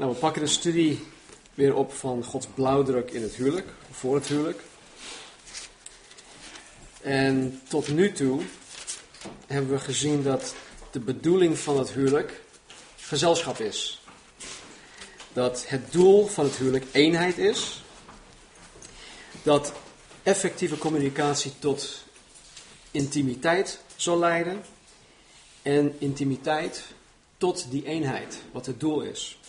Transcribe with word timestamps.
Nou, 0.00 0.12
we 0.12 0.18
pakken 0.18 0.42
de 0.42 0.48
studie 0.48 1.06
weer 1.54 1.74
op 1.74 1.92
van 1.92 2.24
Gods 2.24 2.46
blauwdruk 2.54 3.10
in 3.10 3.22
het 3.22 3.34
huwelijk, 3.34 3.68
voor 3.90 4.14
het 4.14 4.26
huwelijk. 4.26 4.62
En 7.00 7.60
tot 7.68 7.88
nu 7.88 8.12
toe 8.12 8.42
hebben 9.46 9.70
we 9.70 9.78
gezien 9.78 10.22
dat 10.22 10.54
de 10.90 11.00
bedoeling 11.00 11.58
van 11.58 11.78
het 11.78 11.90
huwelijk 11.90 12.42
gezelschap 12.96 13.58
is. 13.58 14.02
Dat 15.32 15.64
het 15.68 15.92
doel 15.92 16.26
van 16.26 16.44
het 16.44 16.56
huwelijk 16.56 16.84
eenheid 16.92 17.38
is. 17.38 17.82
Dat 19.42 19.72
effectieve 20.22 20.78
communicatie 20.78 21.52
tot 21.58 22.04
intimiteit 22.90 23.80
zal 23.96 24.18
leiden. 24.18 24.62
En 25.62 25.94
intimiteit 25.98 26.84
tot 27.36 27.70
die 27.70 27.86
eenheid, 27.86 28.38
wat 28.52 28.66
het 28.66 28.80
doel 28.80 29.00
is. 29.00 29.39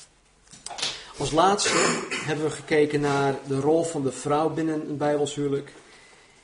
Als 1.21 1.31
laatste 1.31 2.03
hebben 2.25 2.45
we 2.45 2.51
gekeken 2.51 3.01
naar 3.01 3.35
de 3.47 3.59
rol 3.59 3.83
van 3.83 4.03
de 4.03 4.11
vrouw 4.11 4.49
binnen 4.49 4.89
een 4.89 4.97
Bijbels 4.97 5.35
huwelijk. 5.35 5.73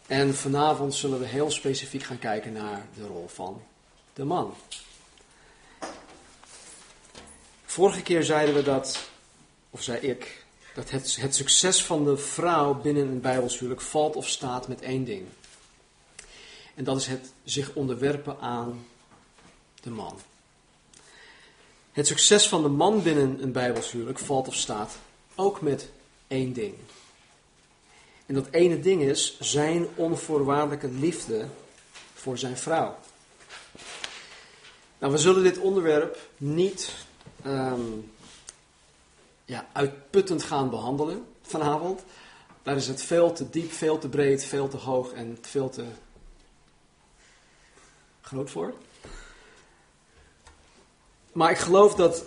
En 0.07 0.35
vanavond 0.35 0.95
zullen 0.95 1.19
we 1.19 1.25
heel 1.25 1.51
specifiek 1.51 2.03
gaan 2.03 2.19
kijken 2.19 2.53
naar 2.53 2.87
de 2.95 3.07
rol 3.07 3.27
van 3.27 3.61
de 4.13 4.23
man. 4.23 4.53
Vorige 7.65 8.01
keer 8.01 8.23
zeiden 8.23 8.55
we 8.55 8.63
dat, 8.63 9.09
of 9.69 9.81
zei 9.81 9.99
ik, 9.99 10.45
dat 10.75 10.89
het, 10.89 11.15
het 11.15 11.35
succes 11.35 11.83
van 11.83 12.05
de 12.05 12.17
vrouw 12.17 12.73
binnen 12.73 13.07
een 13.07 13.21
Bijbels 13.21 13.59
huwelijk 13.59 13.81
valt 13.81 14.15
of 14.15 14.27
staat 14.27 14.67
met 14.67 14.81
één 14.81 15.05
ding. 15.05 15.27
En 16.75 16.83
dat 16.83 16.97
is 16.97 17.07
het 17.07 17.31
zich 17.43 17.73
onderwerpen 17.73 18.39
aan 18.39 18.85
de 19.81 19.89
man. 19.89 20.19
Het 21.97 22.07
succes 22.07 22.47
van 22.47 22.61
de 22.61 22.69
man 22.69 23.01
binnen 23.01 23.43
een 23.43 23.51
Bijbels 23.51 23.91
huwelijk 23.91 24.19
valt 24.19 24.47
of 24.47 24.55
staat 24.55 24.97
ook 25.35 25.61
met 25.61 25.89
één 26.27 26.53
ding. 26.53 26.73
En 28.25 28.33
dat 28.33 28.47
ene 28.51 28.79
ding 28.79 29.01
is 29.01 29.37
zijn 29.39 29.87
onvoorwaardelijke 29.95 30.87
liefde 30.87 31.47
voor 32.13 32.37
zijn 32.37 32.57
vrouw. 32.57 32.97
Nou, 34.97 35.11
we 35.11 35.17
zullen 35.17 35.43
dit 35.43 35.57
onderwerp 35.57 36.29
niet 36.37 36.93
um, 37.45 38.11
ja, 39.45 39.67
uitputtend 39.73 40.43
gaan 40.43 40.69
behandelen 40.69 41.25
vanavond. 41.41 42.03
Daar 42.63 42.75
is 42.75 42.87
het 42.87 43.01
veel 43.01 43.33
te 43.33 43.49
diep, 43.49 43.71
veel 43.71 43.97
te 43.97 44.09
breed, 44.09 44.43
veel 44.43 44.67
te 44.67 44.77
hoog 44.77 45.13
en 45.13 45.37
veel 45.41 45.69
te 45.69 45.85
groot 48.21 48.49
voor. 48.49 48.73
Maar 51.37 51.51
ik 51.51 51.57
geloof 51.57 51.95
dat 51.95 52.23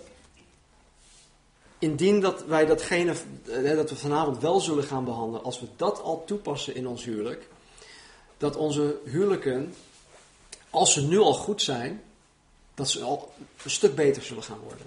indien 1.79 2.21
dat 2.21 2.45
wij 2.45 2.67
datgene 2.67 3.15
eh, 3.45 3.75
dat 3.77 3.91
we 3.91 3.97
vanavond 3.97 4.39
wel 4.39 4.61
zullen 4.61 4.85
gaan 4.85 5.05
behandelen, 5.05 5.45
als 5.45 5.61
we 5.61 5.67
dat 5.77 6.03
al 6.03 6.25
toepassen 6.27 6.75
in 6.75 6.87
ons 6.87 7.05
huwelijk, 7.05 7.49
dat 8.39 8.57
onze 8.57 8.99
huwelijken, 9.05 9.75
als 10.71 10.93
ze 10.93 11.03
nu 11.03 11.19
al 11.19 11.35
goed 11.35 11.63
zijn, 11.63 12.03
dat 12.75 12.91
ze 12.91 13.03
al 13.03 13.33
een 13.65 13.71
stuk 13.71 13.95
beter 13.95 14.23
zullen 14.23 14.43
gaan 14.43 14.61
worden. 14.65 14.87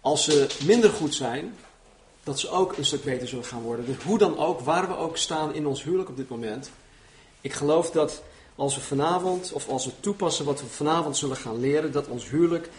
Als 0.00 0.24
ze 0.24 0.46
minder 0.64 0.90
goed 0.90 1.14
zijn, 1.14 1.56
dat 2.22 2.38
ze 2.38 2.48
ook 2.48 2.76
een 2.76 2.84
stuk 2.84 3.04
beter 3.04 3.28
zullen 3.28 3.44
gaan 3.44 3.62
worden. 3.62 3.86
Dus 3.86 4.04
hoe 4.04 4.18
dan 4.18 4.38
ook, 4.38 4.60
waar 4.60 4.88
we 4.88 4.96
ook 4.96 5.16
staan 5.16 5.54
in 5.54 5.66
ons 5.66 5.82
huwelijk 5.82 6.08
op 6.08 6.16
dit 6.16 6.28
moment, 6.28 6.70
ik 7.40 7.52
geloof 7.52 7.90
dat 7.90 8.22
als 8.56 8.74
we 8.74 8.80
vanavond, 8.80 9.52
of 9.52 9.68
als 9.68 9.84
we 9.84 9.92
toepassen 10.00 10.44
wat 10.44 10.60
we 10.60 10.66
vanavond 10.66 11.16
zullen 11.16 11.36
gaan 11.36 11.60
leren, 11.60 11.92
dat 11.92 12.08
ons 12.08 12.28
huwelijk 12.30 12.70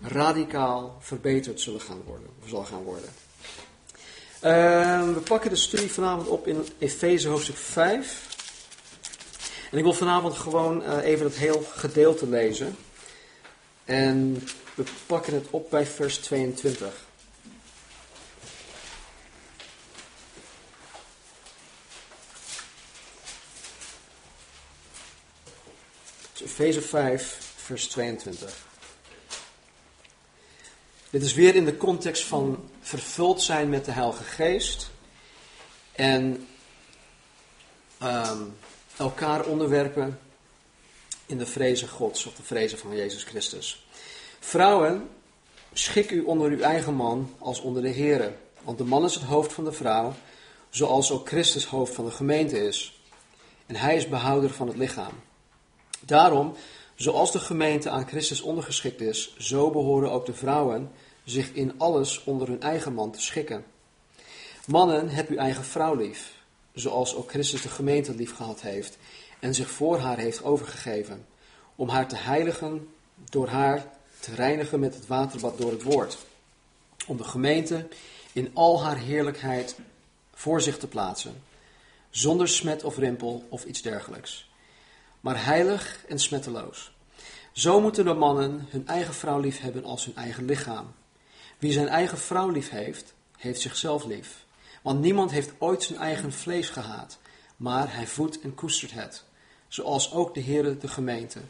radicaal 0.00 0.96
verbeterd 1.00 1.60
zullen 1.60 1.80
gaan 1.80 2.02
worden, 2.06 2.28
zal 2.46 2.64
gaan 2.64 2.82
worden. 2.82 3.10
Uh, 4.42 5.14
we 5.14 5.20
pakken 5.20 5.50
de 5.50 5.56
studie 5.56 5.90
vanavond 5.90 6.28
op 6.28 6.46
in 6.46 6.66
Efeze 6.78 7.28
hoofdstuk 7.28 7.56
5. 7.56 8.34
En 9.70 9.78
ik 9.78 9.84
wil 9.84 9.92
vanavond 9.92 10.36
gewoon 10.36 10.82
uh, 10.82 11.04
even 11.04 11.26
het 11.26 11.36
heel 11.36 11.62
gedeelte 11.74 12.28
lezen. 12.28 12.76
En 13.84 14.42
we 14.74 14.84
pakken 15.06 15.34
het 15.34 15.46
op 15.50 15.70
bij 15.70 15.86
vers 15.86 16.18
22. 16.18 17.04
Efeze 26.42 26.82
5, 26.82 27.54
vers 27.56 27.86
22. 27.88 28.65
Dit 31.10 31.22
is 31.22 31.34
weer 31.34 31.54
in 31.54 31.64
de 31.64 31.76
context 31.76 32.24
van 32.24 32.68
vervuld 32.80 33.42
zijn 33.42 33.68
met 33.68 33.84
de 33.84 33.90
Heilige 33.90 34.24
Geest. 34.24 34.90
En 35.92 36.46
um, 38.02 38.56
elkaar 38.96 39.44
onderwerpen 39.44 40.18
in 41.26 41.38
de 41.38 41.46
vrezen 41.46 41.88
Gods 41.88 42.26
of 42.26 42.34
de 42.34 42.42
vrezen 42.42 42.78
van 42.78 42.96
Jezus 42.96 43.22
Christus. 43.22 43.86
Vrouwen, 44.40 45.08
schik 45.72 46.10
u 46.10 46.22
onder 46.22 46.50
uw 46.50 46.60
eigen 46.60 46.94
man 46.94 47.34
als 47.38 47.60
onder 47.60 47.82
de 47.82 47.92
Here. 47.92 48.32
Want 48.62 48.78
de 48.78 48.84
man 48.84 49.04
is 49.04 49.14
het 49.14 49.24
hoofd 49.24 49.52
van 49.52 49.64
de 49.64 49.72
vrouw, 49.72 50.14
zoals 50.70 51.10
ook 51.10 51.28
Christus 51.28 51.64
hoofd 51.64 51.94
van 51.94 52.04
de 52.04 52.10
gemeente 52.10 52.66
is. 52.66 53.00
En 53.66 53.76
hij 53.76 53.96
is 53.96 54.08
behouder 54.08 54.50
van 54.50 54.66
het 54.66 54.76
lichaam. 54.76 55.12
Daarom, 56.00 56.56
zoals 56.96 57.32
de 57.32 57.38
gemeente 57.38 57.90
aan 57.90 58.08
Christus 58.08 58.40
ondergeschikt 58.40 59.00
is, 59.00 59.36
zo 59.38 59.70
behoren 59.70 60.10
ook 60.10 60.26
de 60.26 60.34
vrouwen 60.34 60.90
zich 61.24 61.52
in 61.52 61.78
alles 61.78 62.24
onder 62.24 62.48
hun 62.48 62.60
eigen 62.60 62.94
man 62.94 63.10
te 63.10 63.20
schikken. 63.20 63.64
Mannen, 64.66 65.08
heb 65.08 65.28
uw 65.28 65.36
eigen 65.36 65.64
vrouw 65.64 65.94
lief, 65.94 66.32
zoals 66.72 67.14
ook 67.14 67.30
Christus 67.30 67.62
de 67.62 67.68
gemeente 67.68 68.14
lief 68.14 68.34
gehad 68.34 68.60
heeft 68.60 68.98
en 69.40 69.54
zich 69.54 69.70
voor 69.70 69.98
haar 69.98 70.18
heeft 70.18 70.44
overgegeven, 70.44 71.26
om 71.76 71.88
haar 71.88 72.08
te 72.08 72.16
heiligen 72.16 72.88
door 73.30 73.48
haar 73.48 73.90
te 74.20 74.34
reinigen 74.34 74.80
met 74.80 74.94
het 74.94 75.06
waterbad 75.06 75.58
door 75.58 75.70
het 75.70 75.82
woord, 75.82 76.18
om 77.06 77.16
de 77.16 77.24
gemeente 77.24 77.88
in 78.32 78.50
al 78.54 78.82
haar 78.82 78.98
heerlijkheid 78.98 79.76
voor 80.34 80.60
zich 80.60 80.78
te 80.78 80.86
plaatsen, 80.86 81.42
zonder 82.10 82.48
smet 82.48 82.84
of 82.84 82.96
rimpel 82.96 83.46
of 83.48 83.64
iets 83.64 83.82
dergelijks, 83.82 84.48
maar 85.26 85.44
heilig 85.44 86.04
en 86.08 86.18
smetteloos. 86.18 86.92
Zo 87.52 87.80
moeten 87.80 88.04
de 88.04 88.14
mannen 88.14 88.66
hun 88.68 88.86
eigen 88.86 89.14
vrouw 89.14 89.40
lief 89.40 89.60
hebben 89.60 89.84
als 89.84 90.04
hun 90.04 90.16
eigen 90.16 90.44
lichaam. 90.44 90.86
Wie 91.58 91.72
zijn 91.72 91.88
eigen 91.88 92.18
vrouw 92.18 92.50
lief 92.50 92.70
heeft, 92.70 93.14
heeft 93.36 93.60
zichzelf 93.60 94.04
lief. 94.04 94.44
Want 94.82 95.00
niemand 95.00 95.30
heeft 95.30 95.52
ooit 95.58 95.82
zijn 95.82 95.98
eigen 95.98 96.32
vlees 96.32 96.68
gehaat, 96.68 97.18
maar 97.56 97.94
hij 97.94 98.06
voedt 98.06 98.40
en 98.40 98.54
koestert 98.54 98.92
het, 98.92 99.24
zoals 99.68 100.12
ook 100.12 100.34
de 100.34 100.42
Heere 100.42 100.78
de 100.78 100.88
gemeente. 100.88 101.40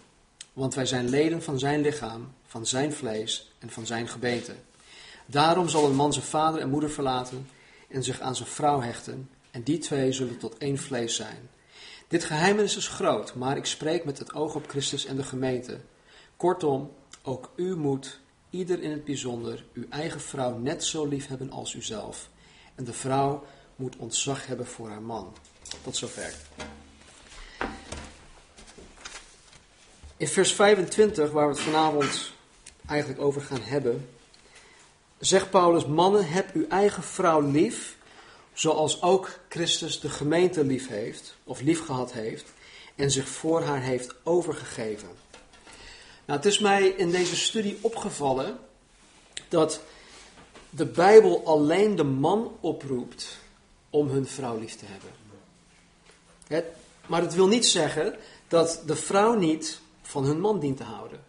Want 0.53 0.75
wij 0.75 0.87
zijn 0.87 1.09
leden 1.09 1.43
van 1.43 1.59
zijn 1.59 1.81
lichaam, 1.81 2.33
van 2.47 2.67
zijn 2.67 2.93
vlees 2.93 3.53
en 3.59 3.71
van 3.71 3.87
zijn 3.87 4.09
gebeente. 4.09 4.55
Daarom 5.27 5.69
zal 5.69 5.85
een 5.85 5.95
man 5.95 6.13
zijn 6.13 6.25
vader 6.25 6.61
en 6.61 6.71
moeder 6.71 6.91
verlaten 6.91 7.49
en 7.89 8.03
zich 8.03 8.21
aan 8.21 8.37
zijn 8.37 8.49
vrouw 8.49 8.81
hechten, 8.81 9.31
en 9.51 9.63
die 9.63 9.79
twee 9.79 10.13
zullen 10.13 10.39
tot 10.39 10.59
één 10.59 10.79
vlees 10.79 11.17
zijn. 11.17 11.49
Dit 12.09 12.25
geheimnis 12.25 12.77
is 12.77 12.89
groot, 12.89 13.35
maar 13.35 13.57
ik 13.57 13.67
spreek 13.67 14.05
met 14.05 14.19
het 14.19 14.35
oog 14.35 14.55
op 14.55 14.69
Christus 14.69 15.05
en 15.05 15.17
de 15.17 15.23
gemeente. 15.23 15.81
Kortom, 16.37 16.93
ook 17.23 17.51
u 17.57 17.77
moet 17.77 18.21
ieder 18.51 18.83
in 18.83 18.91
het 18.91 19.05
bijzonder 19.05 19.65
uw 19.73 19.85
eigen 19.91 20.21
vrouw 20.21 20.59
net 20.59 20.85
zo 20.85 21.07
lief 21.07 21.27
hebben 21.27 21.51
als 21.51 21.75
uzelf. 21.75 22.29
En 22.75 22.85
de 22.85 22.93
vrouw 22.93 23.45
moet 23.77 23.97
ontzag 23.97 24.47
hebben 24.47 24.67
voor 24.67 24.89
haar 24.89 25.03
man. 25.03 25.37
Tot 25.83 25.97
zover. 25.97 26.35
In 30.17 30.29
vers 30.29 30.53
25, 30.53 31.31
waar 31.31 31.49
we 31.49 31.55
het 31.55 31.63
vanavond 31.63 32.33
eigenlijk 32.87 33.21
over 33.21 33.43
gaan 33.43 33.63
hebben, 33.63 34.09
zegt 35.19 35.51
Paulus: 35.51 35.87
Mannen, 35.87 36.29
heb 36.29 36.55
uw 36.55 36.69
eigen 36.69 37.03
vrouw 37.03 37.41
lief, 37.41 37.97
zoals 38.57 39.03
ook 39.03 39.39
Christus 39.49 40.01
de 40.01 40.09
gemeente 40.09 40.65
lief 40.65 40.89
heeft, 40.89 41.37
of 41.45 41.61
lief 41.61 41.85
gehad 41.85 42.13
heeft, 42.13 42.53
en 42.95 43.11
zich 43.11 43.29
voor 43.29 43.63
haar 43.63 43.81
heeft 43.81 44.15
overgegeven. 44.23 45.09
Nou, 46.25 46.39
het 46.39 46.45
is 46.45 46.59
mij 46.59 46.87
in 46.87 47.11
deze 47.11 47.37
studie 47.37 47.79
opgevallen 47.81 48.59
dat 49.49 49.81
de 50.71 50.87
Bijbel 50.87 51.47
alleen 51.47 51.97
de 51.97 52.05
man 52.05 52.57
oproept 52.61 53.39
om 53.91 54.09
hun 54.09 54.27
vrouw 54.27 54.59
lief 54.59 54.77
te 54.77 54.85
hebben. 54.85 55.11
Het, 56.47 56.65
maar 57.07 57.23
het 57.23 57.35
wil 57.35 57.47
niet 57.47 57.67
zeggen 57.67 58.17
dat 58.49 58.83
de 58.87 58.97
vrouw 58.97 59.35
niet 59.35 59.81
van 60.03 60.25
hun 60.25 60.41
man 60.41 60.61
dient 60.61 60.77
te 60.77 60.85
houden. 60.85 61.25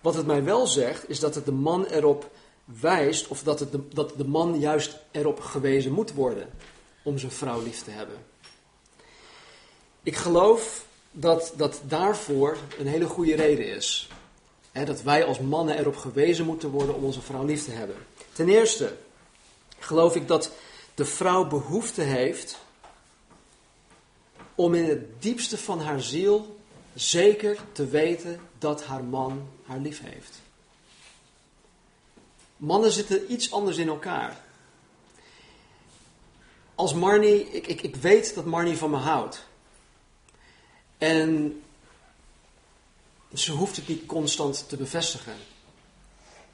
Wat 0.00 0.14
het 0.14 0.26
mij 0.26 0.44
wel 0.44 0.66
zegt, 0.66 1.08
is 1.08 1.20
dat 1.20 1.34
het 1.34 1.44
de 1.44 1.52
man 1.52 1.84
erop 1.84 2.30
wijst, 2.80 3.28
of 3.28 3.42
dat, 3.42 3.60
het 3.60 3.72
de, 3.72 3.88
dat 3.88 4.12
de 4.16 4.26
man 4.26 4.58
juist 4.58 4.98
erop 5.10 5.40
gewezen 5.40 5.92
moet 5.92 6.12
worden 6.12 6.50
om 7.02 7.18
zijn 7.18 7.32
vrouw 7.32 7.62
lief 7.62 7.82
te 7.82 7.90
hebben. 7.90 8.16
Ik 10.02 10.16
geloof 10.16 10.84
dat 11.12 11.52
dat 11.56 11.80
daarvoor 11.84 12.56
een 12.78 12.86
hele 12.86 13.06
goede 13.06 13.34
reden 13.34 13.74
is. 13.74 14.08
dat 14.72 15.02
wij 15.02 15.24
als 15.24 15.38
mannen 15.38 15.78
erop 15.78 15.96
gewezen 15.96 16.46
moeten 16.46 16.70
worden 16.70 16.94
om 16.94 17.04
onze 17.04 17.20
vrouw 17.20 17.44
lief 17.44 17.64
te 17.64 17.70
hebben. 17.70 17.96
Ten 18.32 18.48
eerste 18.48 18.96
geloof 19.78 20.14
ik 20.14 20.28
dat 20.28 20.52
de 20.94 21.04
vrouw 21.04 21.46
behoefte 21.46 22.02
heeft 22.02 22.58
om 24.54 24.74
in 24.74 24.84
het 24.84 25.22
diepste 25.22 25.58
van 25.58 25.80
haar 25.80 26.00
ziel 26.00 26.56
zeker 26.94 27.58
te 27.72 27.86
weten 27.86 28.40
dat 28.58 28.84
haar 28.84 29.04
man 29.04 29.48
haar 29.66 29.78
lief 29.78 30.00
heeft. 30.02 30.40
Mannen 32.60 32.92
zitten 32.92 33.32
iets 33.32 33.52
anders 33.52 33.76
in 33.76 33.88
elkaar. 33.88 34.40
Als 36.74 36.94
Marnie, 36.94 37.50
ik, 37.50 37.66
ik, 37.66 37.82
ik 37.82 37.96
weet 37.96 38.34
dat 38.34 38.44
Marnie 38.44 38.76
van 38.76 38.90
me 38.90 38.96
houdt. 38.96 39.44
En 40.98 41.62
ze 43.34 43.52
hoeft 43.52 43.76
het 43.76 43.88
niet 43.88 44.06
constant 44.06 44.68
te 44.68 44.76
bevestigen. 44.76 45.34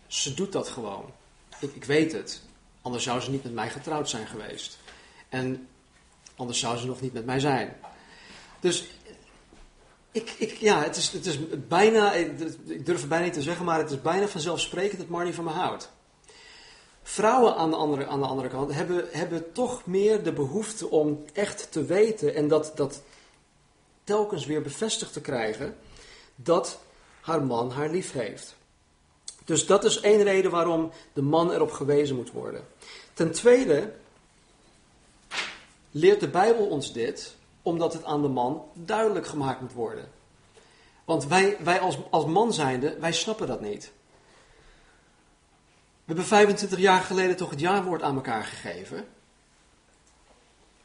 Ze 0.06 0.34
doet 0.34 0.52
dat 0.52 0.68
gewoon. 0.68 1.12
Ik, 1.60 1.74
ik 1.74 1.84
weet 1.84 2.12
het. 2.12 2.42
Anders 2.82 3.04
zou 3.04 3.20
ze 3.20 3.30
niet 3.30 3.42
met 3.42 3.54
mij 3.54 3.70
getrouwd 3.70 4.10
zijn 4.10 4.26
geweest. 4.26 4.78
En 5.28 5.68
anders 6.36 6.58
zou 6.58 6.76
ze 6.76 6.86
nog 6.86 7.00
niet 7.00 7.12
met 7.12 7.26
mij 7.26 7.40
zijn. 7.40 7.76
Dus 8.60 8.84
ik, 10.12 10.34
ik, 10.38 10.56
ja, 10.56 10.82
het 10.82 10.96
is, 10.96 11.12
het 11.12 11.26
is 11.26 11.38
bijna, 11.68 12.12
ik 12.12 12.86
durf 12.86 13.00
het 13.00 13.08
bijna 13.08 13.24
niet 13.24 13.34
te 13.34 13.42
zeggen, 13.42 13.64
maar 13.64 13.78
het 13.78 13.90
is 13.90 14.02
bijna 14.02 14.26
vanzelfsprekend 14.26 15.00
dat 15.00 15.08
Marnie 15.08 15.34
van 15.34 15.44
me 15.44 15.50
houdt. 15.50 15.94
Vrouwen 17.08 17.56
aan 17.56 17.70
de 17.70 17.76
andere, 17.76 18.06
aan 18.06 18.20
de 18.20 18.26
andere 18.26 18.48
kant 18.48 18.72
hebben, 18.72 19.08
hebben 19.10 19.52
toch 19.52 19.86
meer 19.86 20.22
de 20.22 20.32
behoefte 20.32 20.90
om 20.90 21.24
echt 21.32 21.72
te 21.72 21.84
weten 21.84 22.34
en 22.34 22.48
dat, 22.48 22.72
dat 22.74 23.02
telkens 24.04 24.46
weer 24.46 24.62
bevestigd 24.62 25.12
te 25.12 25.20
krijgen 25.20 25.76
dat 26.34 26.78
haar 27.20 27.44
man 27.44 27.70
haar 27.70 27.90
lief 27.90 28.12
heeft. 28.12 28.54
Dus 29.44 29.66
dat 29.66 29.84
is 29.84 30.00
één 30.00 30.22
reden 30.22 30.50
waarom 30.50 30.90
de 31.12 31.22
man 31.22 31.52
erop 31.52 31.70
gewezen 31.70 32.16
moet 32.16 32.32
worden. 32.32 32.66
Ten 33.14 33.32
tweede 33.32 33.92
leert 35.90 36.20
de 36.20 36.28
Bijbel 36.28 36.66
ons 36.66 36.92
dit 36.92 37.34
omdat 37.62 37.92
het 37.92 38.04
aan 38.04 38.22
de 38.22 38.28
man 38.28 38.64
duidelijk 38.72 39.26
gemaakt 39.26 39.60
moet 39.60 39.72
worden. 39.72 40.08
Want 41.04 41.26
wij, 41.26 41.56
wij 41.60 41.80
als, 41.80 41.98
als 42.10 42.26
man 42.26 42.52
zijnde, 42.52 42.96
wij 42.98 43.12
snappen 43.12 43.46
dat 43.46 43.60
niet. 43.60 43.92
We 46.06 46.12
hebben 46.12 46.30
25 46.30 46.78
jaar 46.78 47.00
geleden 47.00 47.36
toch 47.36 47.50
het 47.50 47.60
jaarwoord 47.60 48.02
aan 48.02 48.14
elkaar 48.14 48.44
gegeven. 48.44 48.96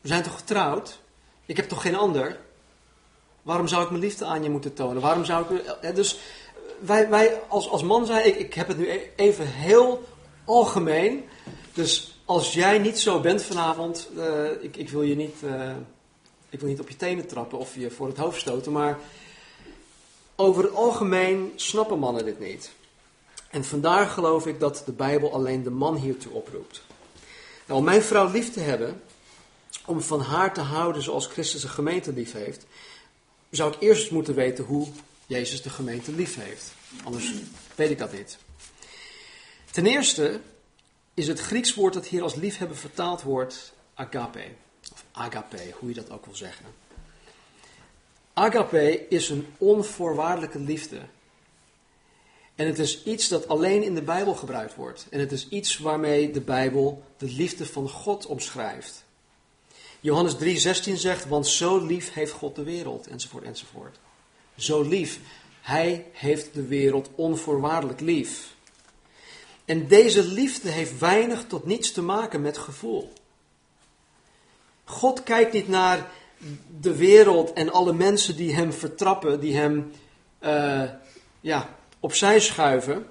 We 0.01 0.07
zijn 0.07 0.23
toch 0.23 0.35
getrouwd? 0.35 0.99
Ik 1.45 1.57
heb 1.57 1.69
toch 1.69 1.81
geen 1.81 1.95
ander? 1.95 2.39
Waarom 3.41 3.67
zou 3.67 3.83
ik 3.83 3.89
mijn 3.89 4.01
liefde 4.01 4.25
aan 4.25 4.43
je 4.43 4.49
moeten 4.49 4.73
tonen? 4.73 5.01
Waarom 5.01 5.25
zou 5.25 5.55
ik. 5.55 5.65
Eh, 5.65 5.95
dus 5.95 6.19
wij, 6.79 7.09
wij 7.09 7.41
als, 7.47 7.69
als 7.69 7.83
man 7.83 8.05
zijn, 8.05 8.27
ik, 8.27 8.35
ik 8.35 8.53
heb 8.53 8.67
het 8.67 8.77
nu 8.77 8.89
e-, 8.89 9.09
even 9.15 9.47
heel 9.47 10.03
algemeen. 10.45 11.23
Dus 11.73 12.19
als 12.25 12.53
jij 12.53 12.79
niet 12.79 12.99
zo 12.99 13.19
bent 13.19 13.43
vanavond, 13.43 14.09
ik, 14.61 14.77
ik, 14.77 14.89
wil 14.89 15.01
je 15.01 15.15
niet, 15.15 15.35
ik 16.49 16.59
wil 16.59 16.69
niet 16.69 16.79
op 16.79 16.89
je 16.89 16.95
tenen 16.95 17.27
trappen 17.27 17.57
of 17.57 17.75
je 17.75 17.91
voor 17.91 18.07
het 18.07 18.17
hoofd 18.17 18.39
stoten, 18.39 18.71
maar 18.71 18.99
over 20.35 20.63
het 20.63 20.73
algemeen 20.73 21.51
snappen 21.55 21.99
mannen 21.99 22.25
dit 22.25 22.39
niet. 22.39 22.71
En 23.51 23.65
vandaar 23.65 24.07
geloof 24.07 24.47
ik 24.47 24.59
dat 24.59 24.83
de 24.85 24.91
Bijbel 24.91 25.33
alleen 25.33 25.63
de 25.63 25.69
man 25.69 25.95
hiertoe 25.95 26.31
oproept. 26.31 26.81
Nou, 27.65 27.79
om 27.79 27.85
mijn 27.85 28.01
vrouw 28.01 28.31
lief 28.31 28.51
te 28.51 28.59
hebben, 28.59 29.01
om 29.85 30.01
van 30.01 30.21
haar 30.21 30.53
te 30.53 30.61
houden 30.61 31.01
zoals 31.01 31.27
Christus 31.27 31.61
de 31.61 31.67
gemeente 31.67 32.13
lief 32.13 32.31
heeft, 32.31 32.65
zou 33.49 33.73
ik 33.73 33.81
eerst 33.81 34.11
moeten 34.11 34.35
weten 34.35 34.63
hoe 34.63 34.87
Jezus 35.27 35.61
de 35.61 35.69
gemeente 35.69 36.11
lief 36.11 36.35
heeft. 36.35 36.73
Anders 37.03 37.33
weet 37.75 37.89
ik 37.89 37.97
dat 37.97 38.13
niet. 38.13 38.37
Ten 39.71 39.85
eerste 39.85 40.39
is 41.13 41.27
het 41.27 41.39
Grieks 41.39 41.73
woord 41.73 41.93
dat 41.93 42.05
hier 42.05 42.23
als 42.23 42.35
liefhebben 42.35 42.77
vertaald 42.77 43.21
wordt 43.21 43.73
agape. 43.93 44.43
Of 44.93 45.03
agape, 45.11 45.73
hoe 45.79 45.89
je 45.89 45.95
dat 45.95 46.11
ook 46.11 46.25
wil 46.25 46.35
zeggen. 46.35 46.65
Agape 48.33 49.07
is 49.09 49.29
een 49.29 49.47
onvoorwaardelijke 49.57 50.59
liefde. 50.59 50.99
En 52.61 52.67
het 52.67 52.79
is 52.79 53.03
iets 53.03 53.27
dat 53.27 53.47
alleen 53.47 53.83
in 53.83 53.95
de 53.95 54.01
Bijbel 54.01 54.33
gebruikt 54.33 54.75
wordt. 54.75 55.07
En 55.09 55.19
het 55.19 55.31
is 55.31 55.49
iets 55.49 55.77
waarmee 55.77 56.31
de 56.31 56.41
Bijbel 56.41 57.03
de 57.17 57.25
liefde 57.25 57.65
van 57.65 57.89
God 57.89 58.25
omschrijft. 58.25 59.03
Johannes 59.99 60.35
3:16 60.35 60.93
zegt, 60.93 61.27
want 61.27 61.47
zo 61.47 61.85
lief 61.85 62.13
heeft 62.13 62.31
God 62.31 62.55
de 62.55 62.63
wereld, 62.63 63.07
enzovoort, 63.07 63.43
enzovoort. 63.43 63.99
Zo 64.55 64.81
lief. 64.81 65.19
Hij 65.61 66.05
heeft 66.11 66.53
de 66.53 66.67
wereld 66.67 67.09
onvoorwaardelijk 67.15 67.99
lief. 67.99 68.55
En 69.65 69.87
deze 69.87 70.23
liefde 70.23 70.69
heeft 70.69 70.99
weinig 70.99 71.45
tot 71.47 71.65
niets 71.65 71.91
te 71.91 72.01
maken 72.01 72.41
met 72.41 72.57
gevoel. 72.57 73.13
God 74.83 75.23
kijkt 75.23 75.53
niet 75.53 75.67
naar 75.67 76.11
de 76.79 76.95
wereld 76.95 77.53
en 77.53 77.71
alle 77.71 77.93
mensen 77.93 78.35
die 78.35 78.53
hem 78.53 78.73
vertrappen, 78.73 79.39
die 79.39 79.55
hem 79.55 79.91
uh, 80.43 80.89
ja, 81.39 81.79
opzij 82.01 82.39
schuiven. 82.39 83.05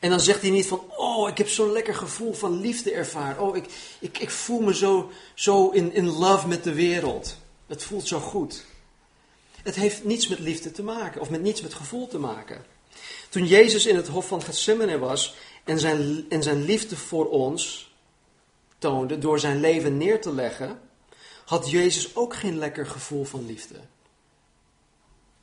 En 0.00 0.10
dan 0.10 0.20
zegt 0.20 0.40
hij 0.40 0.50
niet 0.50 0.66
van, 0.66 0.84
oh, 0.96 1.28
ik 1.28 1.38
heb 1.38 1.48
zo'n 1.48 1.72
lekker 1.72 1.94
gevoel 1.94 2.32
van 2.32 2.60
liefde 2.60 2.92
ervaren. 2.92 3.42
Oh, 3.42 3.56
ik, 3.56 3.64
ik, 3.98 4.18
ik 4.18 4.30
voel 4.30 4.60
me 4.60 4.74
zo, 4.74 5.10
zo 5.34 5.68
in, 5.68 5.92
in 5.92 6.08
love 6.08 6.48
met 6.48 6.64
de 6.64 6.74
wereld. 6.74 7.36
Het 7.66 7.82
voelt 7.82 8.08
zo 8.08 8.20
goed. 8.20 8.64
Het 9.62 9.74
heeft 9.74 10.04
niets 10.04 10.28
met 10.28 10.38
liefde 10.38 10.70
te 10.70 10.82
maken, 10.82 11.20
of 11.20 11.30
met 11.30 11.42
niets 11.42 11.62
met 11.62 11.74
gevoel 11.74 12.08
te 12.08 12.18
maken. 12.18 12.64
Toen 13.28 13.46
Jezus 13.46 13.86
in 13.86 13.96
het 13.96 14.08
hof 14.08 14.26
van 14.26 14.42
Gethsemane 14.42 14.98
was 14.98 15.34
en 15.64 15.78
zijn, 15.78 16.26
en 16.28 16.42
zijn 16.42 16.64
liefde 16.64 16.96
voor 16.96 17.28
ons 17.28 17.92
toonde 18.78 19.18
door 19.18 19.38
zijn 19.38 19.60
leven 19.60 19.96
neer 19.96 20.20
te 20.20 20.32
leggen, 20.34 20.80
had 21.44 21.70
Jezus 21.70 22.16
ook 22.16 22.34
geen 22.34 22.58
lekker 22.58 22.86
gevoel 22.86 23.24
van 23.24 23.46
liefde. 23.46 23.80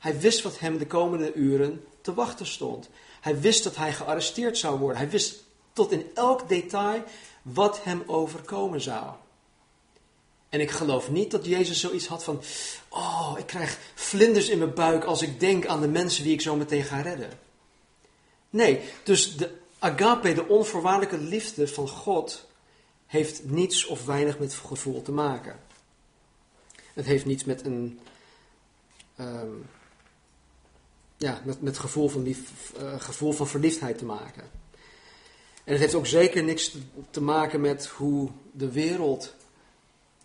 Hij 0.02 0.20
wist 0.20 0.42
wat 0.42 0.58
hem 0.58 0.78
de 0.78 0.86
komende 0.86 1.32
uren 1.34 1.84
te 2.00 2.14
wachten 2.14 2.46
stond. 2.46 2.88
Hij 3.20 3.40
wist 3.40 3.64
dat 3.64 3.76
hij 3.76 3.92
gearresteerd 3.92 4.58
zou 4.58 4.78
worden. 4.78 4.96
Hij 4.96 5.10
wist 5.10 5.44
tot 5.72 5.92
in 5.92 6.10
elk 6.14 6.48
detail 6.48 7.04
wat 7.42 7.84
hem 7.84 8.02
overkomen 8.06 8.80
zou. 8.80 9.06
En 10.48 10.60
ik 10.60 10.70
geloof 10.70 11.10
niet 11.10 11.30
dat 11.30 11.46
Jezus 11.46 11.80
zoiets 11.80 12.06
had 12.06 12.24
van: 12.24 12.42
Oh, 12.88 13.34
ik 13.38 13.46
krijg 13.46 13.78
vlinders 13.94 14.48
in 14.48 14.58
mijn 14.58 14.74
buik 14.74 15.04
als 15.04 15.22
ik 15.22 15.40
denk 15.40 15.66
aan 15.66 15.80
de 15.80 15.88
mensen 15.88 16.24
die 16.24 16.32
ik 16.32 16.40
zo 16.40 16.56
meteen 16.56 16.84
ga 16.84 17.00
redden. 17.00 17.30
Nee, 18.50 18.80
dus 19.02 19.36
de 19.36 19.50
agape, 19.78 20.34
de 20.34 20.48
onvoorwaardelijke 20.48 21.18
liefde 21.18 21.68
van 21.68 21.88
God, 21.88 22.46
heeft 23.06 23.44
niets 23.44 23.86
of 23.86 24.04
weinig 24.04 24.38
met 24.38 24.54
gevoel 24.54 25.02
te 25.02 25.12
maken. 25.12 25.60
Het 26.92 27.04
heeft 27.04 27.24
niets 27.24 27.44
met 27.44 27.64
een. 27.64 28.00
Um, 29.20 29.66
ja, 31.22 31.40
met, 31.44 31.60
met 31.60 31.78
gevoel, 31.78 32.08
van 32.08 32.22
lief, 32.22 32.72
uh, 32.80 33.00
gevoel 33.00 33.32
van 33.32 33.48
verliefdheid 33.48 33.98
te 33.98 34.04
maken. 34.04 34.42
En 35.64 35.72
het 35.72 35.80
heeft 35.80 35.94
ook 35.94 36.06
zeker 36.06 36.44
niks 36.44 36.76
te, 37.10 37.20
maken 37.20 37.60
met 37.60 37.86
hoe 37.86 38.28
de 38.52 38.72
wereld 38.72 39.34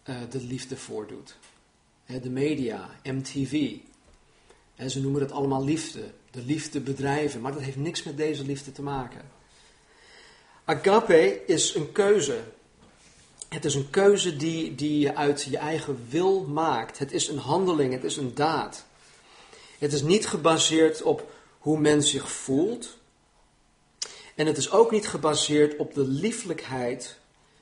uh, 0.05 0.15
de 0.29 0.41
liefde 0.41 0.77
voordoet. 0.77 1.37
de 2.05 2.29
media, 2.29 2.89
MTV. 3.03 3.75
ze 4.87 5.01
noemen 5.01 5.21
het 5.21 5.31
allemaal 5.31 5.63
liefde, 5.63 6.11
de 6.31 6.41
liefdebedrijven, 6.41 7.41
maar 7.41 7.53
dat 7.53 7.61
heeft 7.61 7.77
niks 7.77 8.03
met 8.03 8.17
deze 8.17 8.43
liefde 8.43 8.71
te 8.71 8.81
maken. 8.81 9.21
Agape 10.65 11.45
is 11.45 11.75
een 11.75 11.91
keuze. 11.91 12.39
Het 13.49 13.65
is 13.65 13.75
een 13.75 13.89
keuze 13.89 14.37
die, 14.37 14.75
die 14.75 14.99
je 14.99 15.15
uit 15.15 15.43
je 15.43 15.57
eigen 15.57 16.05
wil 16.09 16.43
maakt. 16.43 16.97
Het 16.99 17.11
is 17.11 17.27
een 17.27 17.37
handeling, 17.37 17.93
het 17.93 18.03
is 18.03 18.17
een 18.17 18.35
daad. 18.35 18.86
Het 19.77 19.93
is 19.93 20.01
niet 20.01 20.27
gebaseerd 20.27 21.01
op 21.01 21.31
hoe 21.59 21.79
men 21.79 22.03
zich 22.03 22.31
voelt. 22.31 22.97
En 24.35 24.47
het 24.47 24.57
is 24.57 24.71
ook 24.71 24.91
niet 24.91 25.07
gebaseerd 25.07 25.77
op 25.77 25.93
de 25.93 26.07
lieflijkheid 26.07 27.17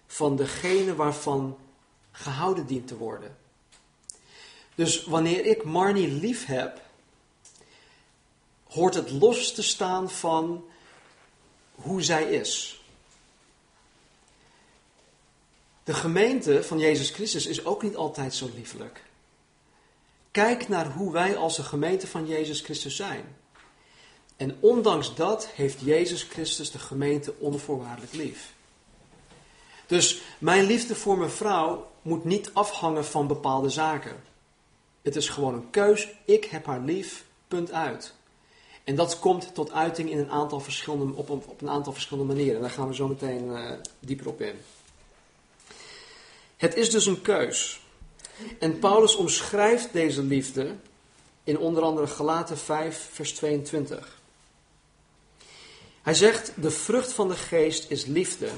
van 0.07 0.35
degene 0.35 0.95
waarvan 0.95 1.57
gehouden 2.11 2.65
dient 2.65 2.87
te 2.87 2.97
worden. 2.97 3.37
Dus 4.75 5.03
wanneer 5.03 5.45
ik 5.45 5.63
Marnie 5.63 6.07
lief 6.07 6.45
heb, 6.45 6.81
hoort 8.63 8.93
het 8.93 9.11
los 9.11 9.53
te 9.53 9.63
staan 9.63 10.09
van 10.09 10.65
hoe 11.75 12.01
zij 12.01 12.31
is. 12.31 12.83
De 15.83 15.93
gemeente 15.93 16.63
van 16.63 16.79
Jezus 16.79 17.09
Christus 17.09 17.45
is 17.45 17.65
ook 17.65 17.83
niet 17.83 17.95
altijd 17.95 18.33
zo 18.33 18.49
lieflijk. 18.55 19.03
Kijk 20.35 20.67
naar 20.67 20.91
hoe 20.91 21.11
wij 21.11 21.37
als 21.37 21.55
de 21.55 21.63
gemeente 21.63 22.07
van 22.07 22.27
Jezus 22.27 22.61
Christus 22.61 22.95
zijn. 22.95 23.35
En 24.35 24.57
ondanks 24.59 25.15
dat 25.15 25.47
heeft 25.47 25.79
Jezus 25.79 26.23
Christus 26.23 26.71
de 26.71 26.79
gemeente 26.79 27.33
onvoorwaardelijk 27.39 28.13
lief. 28.13 28.53
Dus 29.85 30.21
mijn 30.37 30.65
liefde 30.65 30.95
voor 30.95 31.17
mijn 31.17 31.29
vrouw 31.29 31.91
moet 32.01 32.23
niet 32.23 32.49
afhangen 32.53 33.05
van 33.05 33.27
bepaalde 33.27 33.69
zaken. 33.69 34.23
Het 35.01 35.15
is 35.15 35.29
gewoon 35.29 35.53
een 35.53 35.69
keus. 35.69 36.07
Ik 36.25 36.45
heb 36.45 36.65
haar 36.65 36.81
lief, 36.81 37.25
punt 37.47 37.71
uit. 37.71 38.13
En 38.83 38.95
dat 38.95 39.19
komt 39.19 39.53
tot 39.53 39.71
uiting 39.71 40.09
in 40.09 40.17
een 40.17 40.31
aantal 40.31 40.59
verschillende, 40.59 41.13
op, 41.13 41.29
een, 41.29 41.43
op 41.45 41.61
een 41.61 41.69
aantal 41.69 41.93
verschillende 41.93 42.33
manieren. 42.33 42.55
En 42.55 42.61
daar 42.61 42.71
gaan 42.71 42.87
we 42.87 42.95
zo 42.95 43.07
meteen 43.07 43.45
uh, 43.45 43.71
dieper 43.99 44.27
op 44.27 44.41
in. 44.41 44.55
Het 46.57 46.75
is 46.75 46.89
dus 46.89 47.05
een 47.05 47.21
keus. 47.21 47.83
En 48.59 48.79
Paulus 48.79 49.15
omschrijft 49.15 49.93
deze 49.93 50.23
liefde 50.23 50.75
in 51.43 51.57
onder 51.57 51.83
andere 51.83 52.07
Galaten 52.07 52.57
5, 52.57 53.09
vers 53.11 53.33
22. 53.33 54.19
Hij 56.01 56.13
zegt: 56.13 56.51
De 56.55 56.71
vrucht 56.71 57.11
van 57.11 57.27
de 57.27 57.35
geest 57.35 57.91
is 57.91 58.05
liefde, 58.05 58.49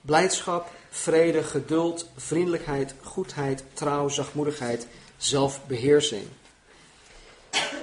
blijdschap, 0.00 0.70
vrede, 0.90 1.42
geduld, 1.42 2.08
vriendelijkheid, 2.16 2.94
goedheid, 3.02 3.64
trouw, 3.72 4.08
zachtmoedigheid, 4.08 4.86
zelfbeheersing. 5.16 6.26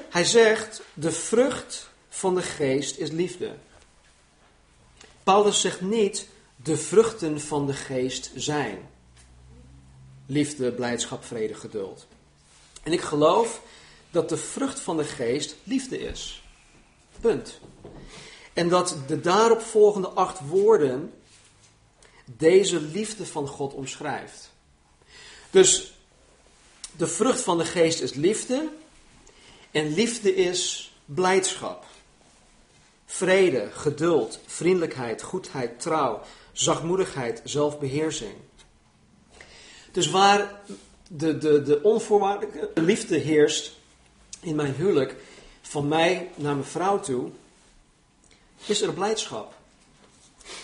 Hij 0.10 0.26
zegt: 0.26 0.82
De 0.94 1.12
vrucht 1.12 1.90
van 2.10 2.36
de 2.36 2.42
geest 2.42 2.98
is 2.98 3.12
liefde. 3.12 3.54
Paulus 5.24 5.62
zegt 5.62 5.82
niet: 5.82 6.28
De 6.56 6.78
vruchten 6.78 7.42
van 7.42 7.66
de 7.66 7.74
geest 7.74 8.32
zijn 8.36 8.94
liefde, 10.25 10.72
blijdschap, 10.72 11.24
vrede, 11.24 11.53
geduld. 11.53 12.08
En 12.84 12.91
ik 12.91 13.01
geloof 13.01 13.62
dat 14.12 14.29
de 14.29 14.38
vrucht 14.38 14.79
van 14.79 14.98
de 14.98 15.03
geest 15.03 15.55
liefde 15.63 16.00
is. 16.00 16.44
Punt. 17.22 17.60
En 18.53 18.70
dat 18.70 18.98
de 19.08 19.20
daaropvolgende 19.20 20.08
acht 20.08 20.39
woorden 20.48 21.13
deze 22.25 22.82
liefde 22.82 23.25
van 23.25 23.48
God 23.48 23.74
omschrijft. 23.74 24.51
Dus 25.50 25.94
de 26.98 27.08
vrucht 27.08 27.41
van 27.41 27.58
de 27.58 27.65
geest 27.65 28.01
is 28.01 28.13
liefde. 28.13 28.70
En 29.72 29.94
liefde 29.94 30.36
is 30.36 30.94
blijdschap. 31.05 31.86
Vrede, 33.05 33.70
geduld, 33.72 34.39
vriendelijkheid, 34.46 35.22
goedheid, 35.22 35.79
trouw, 35.79 36.22
zachtmoedigheid, 36.51 37.41
zelfbeheersing. 37.44 38.36
Dus 39.96 40.10
waar 40.10 40.62
de, 41.10 41.38
de, 41.38 41.62
de 41.62 41.82
onvoorwaardelijke 41.84 42.82
liefde 42.82 43.18
heerst 43.18 43.78
in 44.40 44.56
mijn 44.56 44.74
huwelijk, 44.74 45.16
van 45.62 45.88
mij 45.88 46.32
naar 46.36 46.54
mijn 46.54 46.68
vrouw 46.68 47.00
toe, 47.00 47.32
is 48.66 48.82
er 48.82 48.94
blijdschap. 48.94 49.54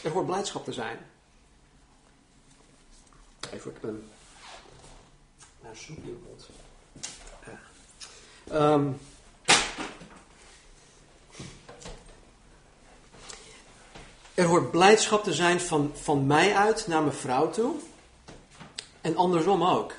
Er 0.04 0.12
hoort 0.12 0.26
blijdschap 0.26 0.66
te 0.66 0.74
zijn. 0.74 0.98
Even, 3.54 3.72
ik 3.72 3.82
ben. 3.82 4.10
Nou, 5.62 5.76
soep 5.76 5.98
in 5.98 6.24
mond. 6.28 6.50
Um, 8.52 9.00
er 14.34 14.46
hoort 14.46 14.72
blijdschap 14.72 15.24
te 15.24 15.34
zijn 15.34 15.62
van, 15.62 15.92
van 15.96 16.28
mij 16.28 16.56
uit 16.56 16.88
naar 16.88 17.02
mijn 17.02 17.16
vrouw 17.16 17.50
toe. 17.50 17.76
En 19.02 19.16
andersom 19.16 19.64
ook. 19.64 19.94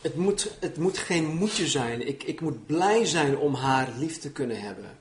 Het 0.00 0.16
moet, 0.16 0.56
het 0.60 0.76
moet 0.76 0.98
geen 0.98 1.26
moedje 1.26 1.68
zijn. 1.68 2.08
Ik, 2.08 2.22
ik 2.22 2.40
moet 2.40 2.66
blij 2.66 3.04
zijn 3.04 3.38
om 3.38 3.54
haar 3.54 3.92
lief 3.96 4.18
te 4.18 4.32
kunnen 4.32 4.60
hebben. 4.60 4.98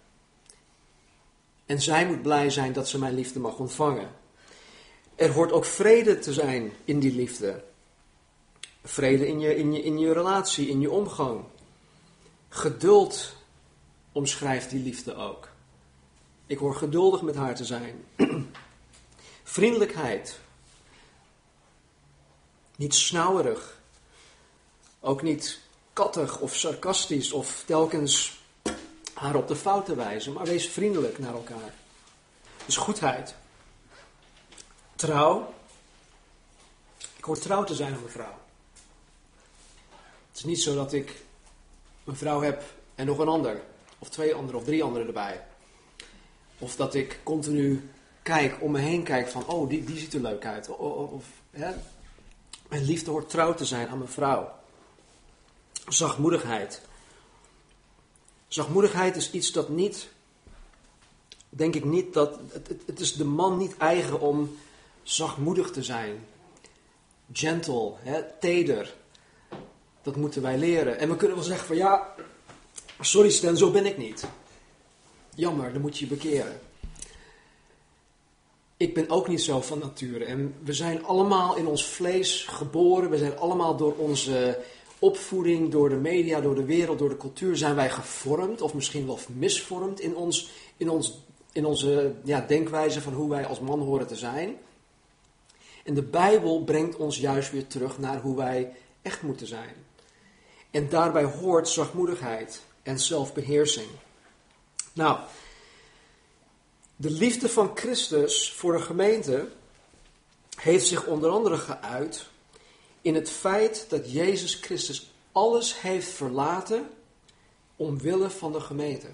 En 1.66 1.82
zij 1.82 2.08
moet 2.08 2.22
blij 2.22 2.50
zijn 2.50 2.74
dat 2.74 2.88
ze 2.88 3.00
mijn 3.00 3.14
liefde 3.14 3.40
mag 3.40 3.58
ontvangen. 3.58 4.10
Er 5.16 5.32
hoort 5.32 5.52
ook 5.52 5.66
vrede 5.66 6.20
te 6.20 6.34
zijn 6.34 6.72
in 6.86 7.00
die 7.00 7.14
liefde. 7.14 7.64
Vrede 8.84 9.28
in 9.28 9.40
je, 9.40 9.56
in 9.56 9.74
je, 9.74 9.84
in 9.84 10.00
je 10.00 10.14
relatie, 10.14 10.70
in 10.70 10.80
je 10.80 10.92
omgang. 10.92 11.44
Geduld 12.50 13.36
omschrijft 14.12 14.70
die 14.70 14.84
liefde 14.84 15.16
ook. 15.16 15.50
Ik 16.46 16.58
hoor 16.58 16.76
geduldig 16.76 17.22
met 17.22 17.36
haar 17.36 17.56
te 17.56 17.66
zijn. 17.66 18.06
Vriendelijkheid. 19.44 20.40
Niet 22.80 22.96
snauwerig. 22.96 23.82
Ook 25.00 25.22
niet 25.22 25.60
kattig 25.94 26.40
of 26.40 26.56
sarcastisch 26.56 27.32
of 27.32 27.64
telkens 27.66 28.40
haar 29.14 29.36
op 29.36 29.48
de 29.48 29.56
fouten 29.56 29.96
wijzen, 29.96 30.34
maar 30.34 30.46
wees 30.46 30.70
vriendelijk 30.70 31.20
naar 31.20 31.34
elkaar. 31.34 31.74
Dus 32.66 32.78
goedheid. 32.78 33.36
Trouw. 34.96 35.54
Ik 37.18 37.24
hoor 37.24 37.40
trouw 37.40 37.64
te 37.64 37.76
zijn 37.76 37.94
aan 37.94 38.00
mijn 38.00 38.12
vrouw. 38.12 38.38
Het 40.30 40.38
is 40.38 40.44
niet 40.44 40.62
zo 40.62 40.76
dat 40.76 40.94
ik 40.94 41.24
een 42.06 42.18
vrouw 42.18 42.42
heb 42.42 42.64
en 42.96 43.06
nog 43.06 43.18
een 43.18 43.28
ander, 43.28 43.62
of 44.00 44.10
twee 44.10 44.34
anderen, 44.34 44.60
of 44.60 44.66
drie 44.66 44.84
anderen 44.84 45.08
erbij. 45.08 45.46
Of 46.58 46.76
dat 46.76 46.96
ik 46.96 47.20
continu 47.24 47.90
kijk, 48.22 48.62
om 48.62 48.72
me 48.72 48.80
heen 48.80 49.04
kijk 49.04 49.28
van, 49.28 49.48
oh, 49.48 49.70
die, 49.70 49.84
die 49.84 49.98
ziet 49.98 50.14
er 50.14 50.22
leuk 50.22 50.46
uit. 50.46 50.70
Of, 50.70 51.12
of 51.12 51.26
hè? 51.52 51.74
Mijn 52.70 52.84
liefde 52.84 53.12
hoort 53.12 53.30
trouw 53.30 53.54
te 53.54 53.66
zijn 53.66 53.88
aan 53.88 53.98
mijn 53.98 54.10
vrouw. 54.10 54.52
Zachtmoedigheid. 55.88 56.82
Zachtmoedigheid 58.48 59.16
is 59.16 59.32
iets 59.32 59.52
dat 59.52 59.70
niet, 59.70 60.10
denk 61.50 61.76
ik 61.76 61.86
niet, 61.86 62.14
dat 62.14 62.40
het, 62.52 62.82
het 62.86 63.00
is 63.00 63.14
de 63.14 63.26
man 63.26 63.58
niet 63.58 63.78
eigen 63.78 64.20
om 64.20 64.58
zachtmoedig 65.04 65.72
te 65.72 65.84
zijn. 65.84 66.26
Gentle, 67.32 67.94
hè, 67.98 68.24
teder. 68.40 68.96
Dat 70.02 70.16
moeten 70.16 70.42
wij 70.42 70.58
leren. 70.58 71.00
En 71.00 71.10
we 71.10 71.16
kunnen 71.16 71.38
wel 71.38 71.46
zeggen 71.46 71.68
van 71.68 71.76
ja, 71.76 72.16
sorry 73.00 73.30
Stan, 73.30 73.58
zo 73.58 73.72
ben 73.72 73.86
ik 73.86 73.98
niet. 73.98 74.26
Jammer, 75.36 75.74
dan 75.74 75.82
moet 75.82 75.98
je 75.98 76.06
je 76.06 76.16
bekeren. 76.16 76.60
Ik 78.80 78.94
ben 78.94 79.10
ook 79.10 79.28
niet 79.28 79.42
zo 79.42 79.62
van 79.62 79.80
nature. 79.80 80.26
En 80.26 80.56
we 80.64 80.74
zijn 80.74 81.06
allemaal 81.06 81.56
in 81.56 81.68
ons 81.68 81.86
vlees 81.86 82.46
geboren. 82.50 83.10
We 83.10 83.18
zijn 83.18 83.38
allemaal 83.38 83.76
door 83.76 83.96
onze 83.98 84.60
opvoeding, 85.00 85.72
door 85.72 85.90
de 85.90 85.96
media, 85.96 86.42
door 86.42 86.56
de 86.56 86.66
wereld, 86.66 87.00
door 87.00 87.10
de 87.10 87.18
cultuur 87.18 87.58
zijn 87.58 87.76
wij 87.76 87.90
gevormd. 87.90 88.62
Of 88.62 88.74
misschien 88.74 89.06
wel 89.06 89.20
misvormd 89.28 90.00
in, 90.00 90.16
ons, 90.16 90.52
in, 90.78 90.90
ons, 90.90 91.20
in 91.52 91.66
onze 91.66 92.14
ja, 92.24 92.42
denkwijze 92.42 93.02
van 93.02 93.14
hoe 93.14 93.30
wij 93.30 93.46
als 93.46 93.60
man 93.60 93.80
horen 93.80 94.08
te 94.08 94.16
zijn. 94.16 94.58
En 95.84 95.94
de 95.94 96.04
Bijbel 96.04 96.64
brengt 96.64 96.96
ons 96.96 97.18
juist 97.18 97.52
weer 97.52 97.68
terug 97.68 97.98
naar 97.98 98.22
hoe 98.22 98.36
wij 98.36 98.72
echt 99.02 99.22
moeten 99.22 99.48
zijn. 99.48 99.76
En 100.72 100.90
daarbij 100.90 101.24
hoort 101.24 101.70
zachtmoedigheid 101.70 102.62
en 102.84 103.00
zelfbeheersing. 103.00 103.90
Nou, 104.94 105.20
de 107.02 107.10
liefde 107.10 107.50
van 107.50 107.72
Christus 107.76 108.54
voor 108.54 108.74
de 108.74 108.82
gemeente 108.82 109.48
heeft 110.56 110.88
zich 110.88 111.06
onder 111.06 111.30
andere 111.30 111.58
geuit 111.58 112.26
in 113.02 113.16
het 113.16 113.30
feit 113.30 113.86
dat 113.90 114.12
Jezus 114.12 114.56
Christus 114.56 115.12
alles 115.32 115.82
heeft 115.82 116.08
verlaten 116.08 116.90
omwille 117.76 118.30
van 118.30 118.52
de 118.52 118.60
gemeente. 118.60 119.08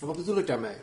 En 0.00 0.06
wat 0.06 0.16
bedoel 0.16 0.38
ik 0.38 0.46
daarmee? 0.46 0.76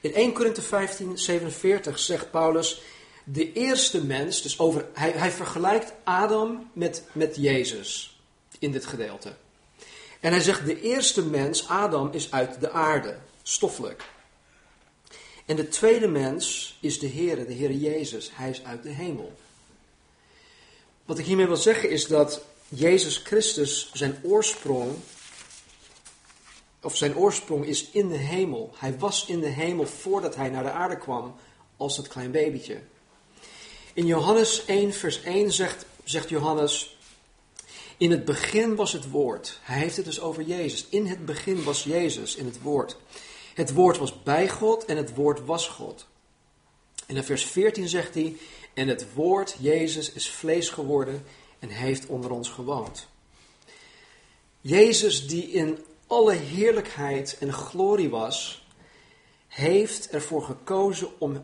In 0.00 0.14
1 0.14 0.32
Korinthe 0.32 0.62
15, 0.62 1.18
47 1.18 1.98
zegt 1.98 2.30
Paulus, 2.30 2.82
de 3.24 3.52
eerste 3.52 4.04
mens, 4.04 4.42
dus 4.42 4.58
over, 4.58 4.86
hij, 4.92 5.10
hij 5.10 5.30
vergelijkt 5.30 5.92
Adam 6.04 6.70
met, 6.72 7.02
met 7.12 7.36
Jezus 7.36 8.20
in 8.58 8.72
dit 8.72 8.86
gedeelte. 8.86 9.36
En 10.20 10.30
hij 10.30 10.40
zegt, 10.40 10.66
de 10.66 10.80
eerste 10.80 11.24
mens, 11.24 11.68
Adam, 11.68 12.12
is 12.12 12.30
uit 12.30 12.60
de 12.60 12.70
aarde, 12.70 13.18
stoffelijk. 13.42 14.14
En 15.46 15.56
de 15.56 15.68
tweede 15.68 16.08
mens 16.08 16.76
is 16.80 16.98
de 16.98 17.06
Heer, 17.06 17.46
de 17.46 17.52
Heer 17.52 17.72
Jezus. 17.72 18.30
Hij 18.32 18.50
is 18.50 18.64
uit 18.64 18.82
de 18.82 18.88
hemel. 18.88 19.32
Wat 21.04 21.18
ik 21.18 21.24
hiermee 21.24 21.46
wil 21.46 21.56
zeggen 21.56 21.90
is 21.90 22.06
dat 22.06 22.44
Jezus 22.68 23.16
Christus 23.16 23.90
zijn 23.92 24.18
oorsprong, 24.22 24.94
of 26.82 26.96
zijn 26.96 27.16
oorsprong 27.16 27.66
is 27.66 27.90
in 27.90 28.08
de 28.08 28.16
hemel. 28.16 28.74
Hij 28.76 28.98
was 28.98 29.26
in 29.26 29.40
de 29.40 29.46
hemel 29.46 29.86
voordat 29.86 30.34
hij 30.34 30.48
naar 30.48 30.62
de 30.62 30.70
aarde 30.70 30.98
kwam 30.98 31.34
als 31.76 31.96
het 31.96 32.08
klein 32.08 32.30
babytje. 32.30 32.80
In 33.92 34.06
Johannes 34.06 34.64
1, 34.64 34.92
vers 34.92 35.22
1 35.22 35.52
zegt, 35.52 35.86
zegt 36.04 36.28
Johannes, 36.28 36.98
in 37.96 38.10
het 38.10 38.24
begin 38.24 38.74
was 38.74 38.92
het 38.92 39.10
woord. 39.10 39.58
Hij 39.62 39.78
heeft 39.78 39.96
het 39.96 40.04
dus 40.04 40.20
over 40.20 40.42
Jezus. 40.42 40.86
In 40.88 41.06
het 41.06 41.24
begin 41.24 41.64
was 41.64 41.84
Jezus 41.84 42.34
in 42.34 42.44
het 42.44 42.62
woord. 42.62 42.96
Het 43.56 43.72
woord 43.72 43.98
was 43.98 44.22
bij 44.22 44.48
God 44.48 44.84
en 44.84 44.96
het 44.96 45.14
woord 45.14 45.44
was 45.44 45.68
God. 45.68 46.06
En 47.06 47.16
in 47.16 47.24
vers 47.24 47.44
14 47.44 47.88
zegt 47.88 48.14
hij, 48.14 48.36
en 48.74 48.88
het 48.88 49.14
woord 49.14 49.56
Jezus 49.58 50.12
is 50.12 50.30
vlees 50.30 50.68
geworden 50.68 51.24
en 51.58 51.68
heeft 51.68 52.06
onder 52.06 52.30
ons 52.30 52.48
gewoond. 52.48 53.06
Jezus 54.60 55.28
die 55.28 55.50
in 55.50 55.78
alle 56.06 56.32
heerlijkheid 56.32 57.36
en 57.40 57.52
glorie 57.52 58.10
was, 58.10 58.66
heeft 59.48 60.08
ervoor 60.08 60.42
gekozen 60.42 61.08
om 61.18 61.42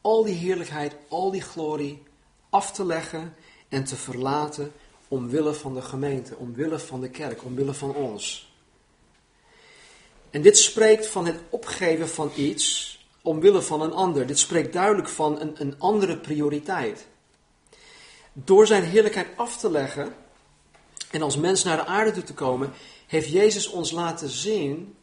al 0.00 0.24
die 0.24 0.34
heerlijkheid, 0.34 0.96
al 1.08 1.30
die 1.30 1.42
glorie 1.42 2.02
af 2.50 2.72
te 2.72 2.84
leggen 2.84 3.34
en 3.68 3.84
te 3.84 3.96
verlaten 3.96 4.72
omwille 5.08 5.54
van 5.54 5.74
de 5.74 5.82
gemeente, 5.82 6.36
omwille 6.36 6.78
van 6.78 7.00
de 7.00 7.10
kerk, 7.10 7.44
omwille 7.44 7.74
van 7.74 7.94
ons. 7.94 8.53
En 10.34 10.42
dit 10.42 10.58
spreekt 10.58 11.06
van 11.06 11.26
het 11.26 11.40
opgeven 11.50 12.08
van 12.08 12.32
iets 12.36 12.98
omwille 13.22 13.62
van 13.62 13.80
een 13.80 13.92
ander. 13.92 14.26
Dit 14.26 14.38
spreekt 14.38 14.72
duidelijk 14.72 15.08
van 15.08 15.40
een, 15.40 15.54
een 15.58 15.74
andere 15.78 16.18
prioriteit. 16.18 17.06
Door 18.32 18.66
zijn 18.66 18.82
heerlijkheid 18.82 19.28
af 19.36 19.56
te 19.58 19.70
leggen 19.70 20.14
en 21.10 21.22
als 21.22 21.36
mens 21.36 21.64
naar 21.64 21.76
de 21.76 21.84
aarde 21.84 22.12
toe 22.12 22.22
te 22.22 22.34
komen, 22.34 22.72
heeft 23.06 23.28
Jezus 23.28 23.68
ons 23.68 23.90
laten 23.90 24.28
zien 24.28 24.96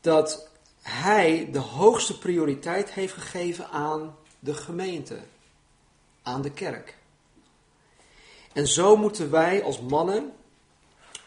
dat 0.00 0.48
Hij 0.82 1.48
de 1.52 1.58
hoogste 1.58 2.18
prioriteit 2.18 2.90
heeft 2.90 3.12
gegeven 3.12 3.68
aan 3.68 4.16
de 4.38 4.54
gemeente, 4.54 5.18
aan 6.22 6.42
de 6.42 6.50
kerk. 6.50 6.96
En 8.52 8.66
zo 8.66 8.96
moeten 8.96 9.30
wij 9.30 9.62
als 9.62 9.80
mannen 9.80 10.32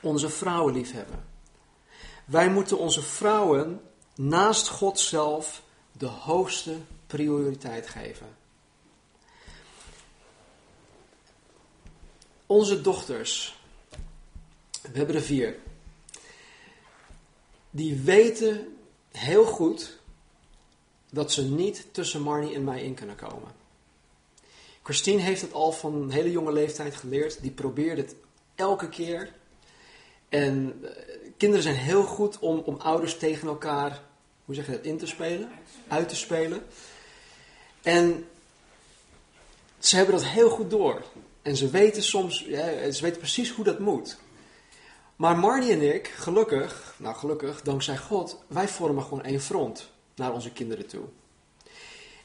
onze 0.01 0.29
vrouwen 0.29 0.73
lief 0.73 0.91
hebben. 0.91 1.28
Wij 2.29 2.49
moeten 2.49 2.77
onze 2.77 3.01
vrouwen 3.01 3.81
naast 4.15 4.67
God 4.67 4.99
zelf 4.99 5.63
de 5.91 6.05
hoogste 6.05 6.77
prioriteit 7.07 7.87
geven. 7.87 8.27
Onze 12.45 12.81
dochters, 12.81 13.59
we 14.91 14.97
hebben 14.97 15.15
er 15.15 15.21
vier, 15.21 15.55
die 17.69 18.01
weten 18.01 18.77
heel 19.11 19.45
goed 19.45 19.99
dat 21.09 21.31
ze 21.31 21.43
niet 21.43 21.85
tussen 21.91 22.21
Marnie 22.21 22.55
en 22.55 22.63
mij 22.63 22.83
in 22.83 22.93
kunnen 22.93 23.15
komen. 23.15 23.51
Christine 24.83 25.21
heeft 25.21 25.41
het 25.41 25.53
al 25.53 25.71
van 25.71 25.93
een 25.95 26.11
hele 26.11 26.31
jonge 26.31 26.51
leeftijd 26.51 26.95
geleerd. 26.95 27.41
Die 27.41 27.51
probeert 27.51 27.97
het 27.97 28.15
elke 28.55 28.89
keer. 28.89 29.33
En 30.29 30.79
eh, 30.83 30.89
kinderen 31.37 31.63
zijn 31.63 31.75
heel 31.75 32.03
goed 32.03 32.39
om, 32.39 32.59
om 32.65 32.75
ouders 32.75 33.17
tegen 33.17 33.47
elkaar, 33.47 34.01
hoe 34.45 34.55
zeg 34.55 34.65
je 34.65 34.71
dat, 34.71 34.83
in 34.83 34.97
te 34.97 35.07
spelen? 35.07 35.51
Uit 35.87 36.09
te 36.09 36.15
spelen. 36.15 36.61
En 37.81 38.25
ze 39.79 39.95
hebben 39.95 40.15
dat 40.15 40.25
heel 40.25 40.49
goed 40.49 40.69
door. 40.69 41.03
En 41.41 41.55
ze 41.55 41.69
weten 41.69 42.03
soms, 42.03 42.45
ze 42.91 42.99
weten 43.01 43.17
precies 43.17 43.51
hoe 43.51 43.65
dat 43.65 43.79
moet. 43.79 44.17
Maar 45.15 45.37
Marnie 45.37 45.71
en 45.71 45.93
ik, 45.93 46.07
gelukkig, 46.07 46.95
nou 46.97 47.15
gelukkig, 47.15 47.61
dankzij 47.61 47.97
God, 47.97 48.37
wij 48.47 48.67
vormen 48.67 49.03
gewoon 49.03 49.23
één 49.23 49.41
front 49.41 49.89
naar 50.15 50.33
onze 50.33 50.51
kinderen 50.51 50.87
toe. 50.87 51.05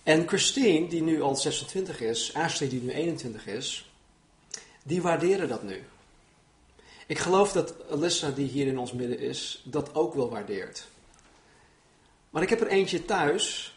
En 0.02 0.28
Christine, 0.28 0.88
die 0.88 1.02
nu 1.02 1.23
al 1.23 1.37
26 1.37 2.00
is, 2.00 2.34
Ashley, 2.34 2.68
die 2.68 2.82
nu 2.82 2.90
21 2.90 3.46
is, 3.46 3.90
die 4.84 5.02
waarderen 5.02 5.49
dat 5.49 5.62
nu. 5.62 5.82
Ik 7.06 7.18
geloof 7.18 7.52
dat 7.52 7.90
Alyssa, 7.90 8.30
die 8.30 8.49
hier 8.49 8.66
in 8.66 8.78
ons 8.78 8.92
midden 8.92 9.18
is, 9.18 9.62
dat 9.64 9.94
ook 9.94 10.14
wel 10.14 10.30
waardeert. 10.30 10.87
Maar 12.30 12.42
ik 12.42 12.49
heb 12.49 12.61
er 12.61 12.66
eentje 12.66 13.04
thuis, 13.04 13.75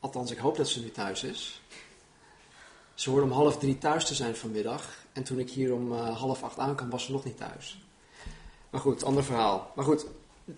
althans 0.00 0.30
ik 0.30 0.38
hoop 0.38 0.56
dat 0.56 0.68
ze 0.68 0.80
nu 0.80 0.90
thuis 0.90 1.22
is. 1.22 1.60
Ze 2.94 3.10
hoorde 3.10 3.24
om 3.24 3.32
half 3.32 3.58
drie 3.58 3.78
thuis 3.78 4.06
te 4.06 4.14
zijn 4.14 4.36
vanmiddag. 4.36 5.04
En 5.12 5.22
toen 5.22 5.38
ik 5.38 5.50
hier 5.50 5.74
om 5.74 5.92
uh, 5.92 6.18
half 6.18 6.42
acht 6.42 6.58
aankwam, 6.58 6.90
was 6.90 7.04
ze 7.04 7.12
nog 7.12 7.24
niet 7.24 7.36
thuis. 7.36 7.78
Maar 8.70 8.80
goed, 8.80 9.04
ander 9.04 9.24
verhaal. 9.24 9.72
Maar 9.74 9.84
goed, 9.84 10.06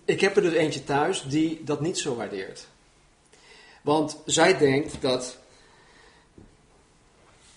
ik 0.05 0.21
heb 0.21 0.35
er 0.35 0.41
dus 0.41 0.53
eentje 0.53 0.83
thuis 0.83 1.23
die 1.23 1.63
dat 1.63 1.81
niet 1.81 1.97
zo 1.97 2.15
waardeert. 2.15 2.67
Want 3.81 4.17
zij 4.25 4.57
denkt 4.57 5.01
dat, 5.01 5.37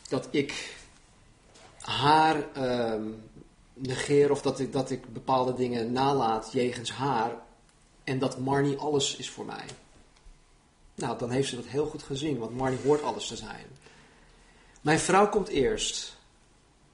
dat 0.08 0.28
ik 0.30 0.76
haar 1.80 2.36
uh, 2.56 3.12
negeer 3.74 4.30
of 4.30 4.42
dat 4.42 4.60
ik, 4.60 4.72
dat 4.72 4.90
ik 4.90 5.12
bepaalde 5.12 5.54
dingen 5.54 5.92
nalaat 5.92 6.52
jegens 6.52 6.92
haar. 6.92 7.32
En 8.04 8.18
dat 8.18 8.38
Marnie 8.38 8.76
alles 8.76 9.16
is 9.16 9.30
voor 9.30 9.44
mij. 9.44 9.64
Nou, 10.94 11.18
dan 11.18 11.30
heeft 11.30 11.48
ze 11.48 11.56
dat 11.56 11.64
heel 11.64 11.86
goed 11.86 12.02
gezien, 12.02 12.38
want 12.38 12.56
Marnie 12.56 12.78
hoort 12.84 13.02
alles 13.02 13.26
te 13.26 13.36
zijn. 13.36 13.66
Mijn 14.80 14.98
vrouw 14.98 15.28
komt 15.28 15.48
eerst, 15.48 16.16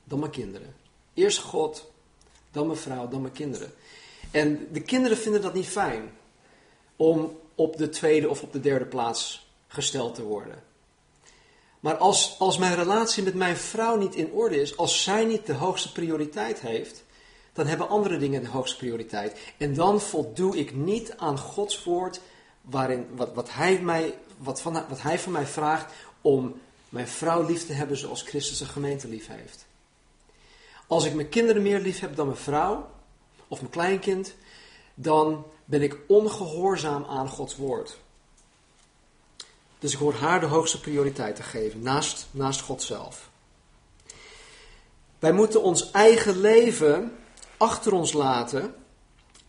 dan 0.04 0.18
mijn 0.18 0.30
kinderen. 0.30 0.74
Eerst 1.14 1.38
God, 1.38 1.90
dan 2.50 2.66
mijn 2.66 2.78
vrouw, 2.78 3.08
dan 3.08 3.20
mijn 3.20 3.32
kinderen. 3.32 3.72
En 4.30 4.68
de 4.72 4.80
kinderen 4.80 5.16
vinden 5.16 5.42
dat 5.42 5.54
niet 5.54 5.66
fijn 5.66 6.10
om 6.96 7.38
op 7.54 7.76
de 7.76 7.88
tweede 7.88 8.28
of 8.28 8.42
op 8.42 8.52
de 8.52 8.60
derde 8.60 8.84
plaats 8.84 9.48
gesteld 9.68 10.14
te 10.14 10.22
worden. 10.22 10.62
Maar 11.80 11.96
als, 11.96 12.36
als 12.38 12.58
mijn 12.58 12.74
relatie 12.74 13.22
met 13.22 13.34
mijn 13.34 13.56
vrouw 13.56 13.96
niet 13.96 14.14
in 14.14 14.32
orde 14.32 14.60
is, 14.60 14.76
als 14.76 15.02
zij 15.02 15.24
niet 15.24 15.46
de 15.46 15.54
hoogste 15.54 15.92
prioriteit 15.92 16.60
heeft, 16.60 17.04
dan 17.52 17.66
hebben 17.66 17.88
andere 17.88 18.18
dingen 18.18 18.42
de 18.42 18.48
hoogste 18.48 18.76
prioriteit. 18.76 19.38
En 19.56 19.74
dan 19.74 20.00
voldoe 20.00 20.58
ik 20.58 20.74
niet 20.74 21.14
aan 21.16 21.38
Gods 21.38 21.84
woord, 21.84 22.20
waarin, 22.60 23.06
wat, 23.14 23.34
wat, 23.34 23.52
hij, 23.52 23.80
mij, 23.80 24.18
wat, 24.36 24.60
van, 24.60 24.72
wat 24.72 25.02
hij 25.02 25.18
van 25.18 25.32
mij 25.32 25.46
vraagt 25.46 25.92
om 26.20 26.60
mijn 26.88 27.08
vrouw 27.08 27.46
lief 27.46 27.66
te 27.66 27.72
hebben 27.72 27.96
zoals 27.96 28.22
Christus 28.22 28.58
de 28.58 28.64
gemeente 28.64 29.08
lief 29.08 29.26
heeft. 29.26 29.66
Als 30.86 31.04
ik 31.04 31.14
mijn 31.14 31.28
kinderen 31.28 31.62
meer 31.62 31.80
lief 31.80 32.00
heb 32.00 32.16
dan 32.16 32.26
mijn 32.26 32.38
vrouw, 32.38 32.90
of 33.48 33.60
mijn 33.60 33.72
kleinkind, 33.72 34.34
dan 34.94 35.46
ben 35.64 35.82
ik 35.82 35.96
ongehoorzaam 36.06 37.04
aan 37.04 37.28
Gods 37.28 37.56
woord. 37.56 37.98
Dus 39.80 39.92
ik 39.92 39.98
hoor 39.98 40.14
haar 40.14 40.40
de 40.40 40.46
hoogste 40.46 40.80
prioriteit 40.80 41.36
te 41.36 41.42
geven, 41.42 41.82
naast, 41.82 42.26
naast 42.30 42.60
God 42.60 42.82
zelf. 42.82 43.30
Wij 45.18 45.32
moeten 45.32 45.62
ons 45.62 45.90
eigen 45.90 46.40
leven 46.40 47.16
achter 47.56 47.92
ons 47.92 48.12
laten 48.12 48.74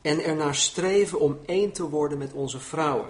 en 0.02 0.24
ernaar 0.24 0.56
streven 0.56 1.20
om 1.20 1.40
één 1.46 1.72
te 1.72 1.90
worden 1.90 2.18
met 2.18 2.34
onze 2.34 2.60
vrouwen. 2.60 3.10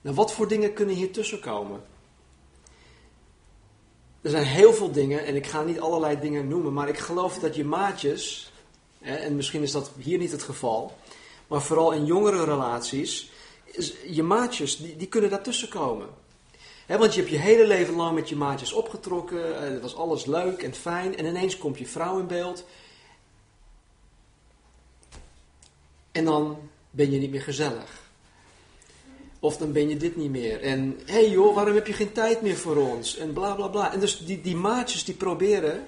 Nou, 0.00 0.16
wat 0.16 0.32
voor 0.32 0.48
dingen 0.48 0.72
kunnen 0.72 0.94
hier 0.94 1.12
tussenkomen? 1.12 1.82
Er 4.20 4.30
zijn 4.30 4.44
heel 4.44 4.74
veel 4.74 4.92
dingen 4.92 5.24
en 5.24 5.36
ik 5.36 5.46
ga 5.46 5.62
niet 5.62 5.80
allerlei 5.80 6.20
dingen 6.20 6.48
noemen, 6.48 6.72
maar 6.72 6.88
ik 6.88 6.98
geloof 6.98 7.38
dat 7.38 7.54
je 7.54 7.64
maatjes, 7.64 8.52
en 9.00 9.36
misschien 9.36 9.62
is 9.62 9.72
dat 9.72 9.90
hier 9.98 10.18
niet 10.18 10.32
het 10.32 10.42
geval, 10.42 10.96
maar 11.46 11.62
vooral 11.62 11.92
in 11.92 12.04
jongere 12.04 12.44
relaties, 12.44 13.31
je 14.06 14.22
maatjes, 14.22 14.76
die, 14.76 14.96
die 14.96 15.08
kunnen 15.08 15.30
daartussen 15.30 15.68
komen. 15.68 16.08
want 16.86 17.14
je 17.14 17.20
hebt 17.20 17.32
je 17.32 17.38
hele 17.38 17.66
leven 17.66 17.94
lang 17.94 18.14
met 18.14 18.28
je 18.28 18.36
maatjes 18.36 18.72
opgetrokken, 18.72 19.56
eh, 19.56 19.70
het 19.70 19.82
was 19.82 19.96
alles 19.96 20.24
leuk 20.24 20.62
en 20.62 20.74
fijn, 20.74 21.16
en 21.16 21.26
ineens 21.26 21.58
komt 21.58 21.78
je 21.78 21.86
vrouw 21.86 22.18
in 22.18 22.26
beeld. 22.26 22.64
En 26.12 26.24
dan 26.24 26.58
ben 26.90 27.10
je 27.10 27.18
niet 27.18 27.30
meer 27.30 27.42
gezellig. 27.42 28.00
Of 29.40 29.56
dan 29.56 29.72
ben 29.72 29.88
je 29.88 29.96
dit 29.96 30.16
niet 30.16 30.30
meer. 30.30 30.60
En 30.60 31.00
hé 31.04 31.12
hey 31.12 31.30
joh, 31.30 31.54
waarom 31.54 31.74
heb 31.74 31.86
je 31.86 31.92
geen 31.92 32.12
tijd 32.12 32.42
meer 32.42 32.56
voor 32.56 32.76
ons? 32.76 33.16
En 33.16 33.32
bla 33.32 33.54
bla 33.54 33.68
bla. 33.68 33.92
En 33.92 34.00
dus 34.00 34.18
die, 34.18 34.40
die 34.40 34.56
maatjes 34.56 35.04
die 35.04 35.14
proberen, 35.14 35.84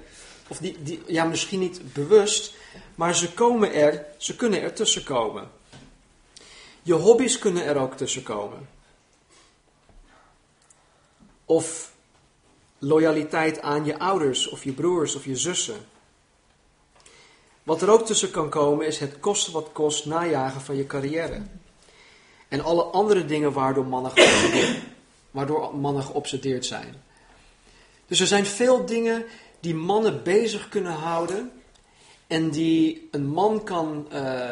of 0.48 0.58
die, 0.58 0.76
die, 0.82 1.00
ja 1.06 1.24
misschien 1.24 1.60
niet 1.60 1.92
bewust, 1.92 2.54
maar 2.94 3.14
ze 3.14 3.32
komen 3.32 3.72
er, 3.72 4.06
ze 4.18 4.36
kunnen 4.36 4.62
er 4.62 4.72
tussen 4.72 5.04
komen. 5.04 5.50
Je 6.84 6.92
hobby's 6.92 7.38
kunnen 7.38 7.64
er 7.64 7.76
ook 7.76 7.96
tussen 7.96 8.22
komen. 8.22 8.68
Of 11.44 11.92
loyaliteit 12.78 13.60
aan 13.60 13.84
je 13.84 13.98
ouders 13.98 14.48
of 14.48 14.64
je 14.64 14.72
broers 14.72 15.14
of 15.14 15.24
je 15.24 15.36
zussen. 15.36 15.86
Wat 17.62 17.82
er 17.82 17.90
ook 17.90 18.06
tussen 18.06 18.30
kan 18.30 18.50
komen 18.50 18.86
is 18.86 18.98
het 18.98 19.20
kosten 19.20 19.52
wat 19.52 19.72
kost 19.72 20.06
najagen 20.06 20.60
van 20.60 20.76
je 20.76 20.86
carrière. 20.86 21.42
En 22.48 22.60
alle 22.60 22.82
andere 22.82 23.24
dingen 23.24 23.52
waardoor 23.52 23.86
mannen 23.86 24.12
waardoor 25.30 25.76
mannen 25.76 26.02
geobsedeerd 26.02 26.66
zijn. 26.66 27.02
Dus 28.06 28.20
er 28.20 28.26
zijn 28.26 28.46
veel 28.46 28.86
dingen 28.86 29.24
die 29.60 29.74
mannen 29.74 30.22
bezig 30.22 30.68
kunnen 30.68 30.92
houden 30.92 31.52
en 32.26 32.50
die 32.50 33.08
een 33.10 33.26
man 33.26 33.64
kan 33.64 34.08
uh, 34.12 34.50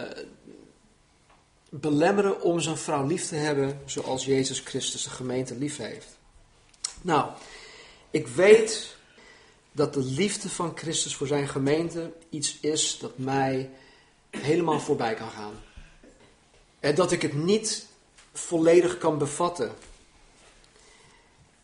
belemmeren 1.74 2.40
om 2.40 2.60
zijn 2.60 2.76
vrouw 2.76 3.06
lief 3.06 3.28
te 3.28 3.34
hebben 3.34 3.80
zoals 3.84 4.24
Jezus 4.24 4.60
Christus 4.60 5.02
de 5.02 5.10
gemeente 5.10 5.56
lief 5.56 5.76
heeft. 5.76 6.18
Nou, 7.02 7.30
ik 8.10 8.28
weet 8.28 8.96
dat 9.72 9.94
de 9.94 10.00
liefde 10.00 10.48
van 10.48 10.72
Christus 10.74 11.16
voor 11.16 11.26
zijn 11.26 11.48
gemeente 11.48 12.12
iets 12.28 12.58
is 12.60 12.98
dat 12.98 13.18
mij 13.18 13.70
helemaal 14.30 14.80
voorbij 14.80 15.14
kan 15.14 15.30
gaan. 15.30 15.60
En 16.80 16.94
dat 16.94 17.12
ik 17.12 17.22
het 17.22 17.34
niet 17.34 17.86
volledig 18.32 18.98
kan 18.98 19.18
bevatten. 19.18 19.74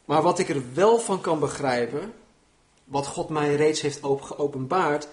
Maar 0.04 0.22
wat 0.22 0.38
ik 0.38 0.48
er 0.48 0.74
wel 0.74 0.98
van 0.98 1.20
kan 1.20 1.38
begrijpen, 1.38 2.14
wat 2.84 3.06
God 3.06 3.28
mij 3.28 3.54
reeds 3.54 3.80
heeft 3.80 4.00
geopenbaard, 4.02 5.08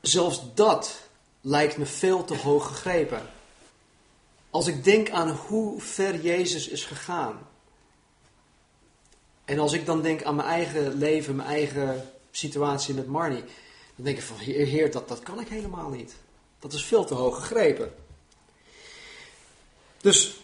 zelfs 0.00 0.42
dat 0.54 1.00
lijkt 1.40 1.76
me 1.76 1.86
veel 1.86 2.24
te 2.24 2.36
hoog 2.36 2.66
gegrepen. 2.66 3.33
Als 4.54 4.66
ik 4.66 4.84
denk 4.84 5.10
aan 5.10 5.30
hoe 5.30 5.80
ver 5.80 6.20
Jezus 6.20 6.68
is 6.68 6.84
gegaan. 6.84 7.38
En 9.44 9.58
als 9.58 9.72
ik 9.72 9.86
dan 9.86 10.02
denk 10.02 10.22
aan 10.22 10.34
mijn 10.34 10.48
eigen 10.48 10.94
leven, 10.94 11.36
mijn 11.36 11.48
eigen 11.48 12.10
situatie 12.30 12.94
met 12.94 13.06
Marnie. 13.06 13.44
Dan 13.96 14.04
denk 14.04 14.16
ik 14.16 14.22
van, 14.22 14.36
heer, 14.36 14.90
dat, 14.90 15.08
dat 15.08 15.20
kan 15.20 15.40
ik 15.40 15.48
helemaal 15.48 15.88
niet. 15.88 16.14
Dat 16.58 16.72
is 16.72 16.84
veel 16.84 17.04
te 17.04 17.14
hoog 17.14 17.36
gegrepen. 17.36 17.94
Dus 20.00 20.40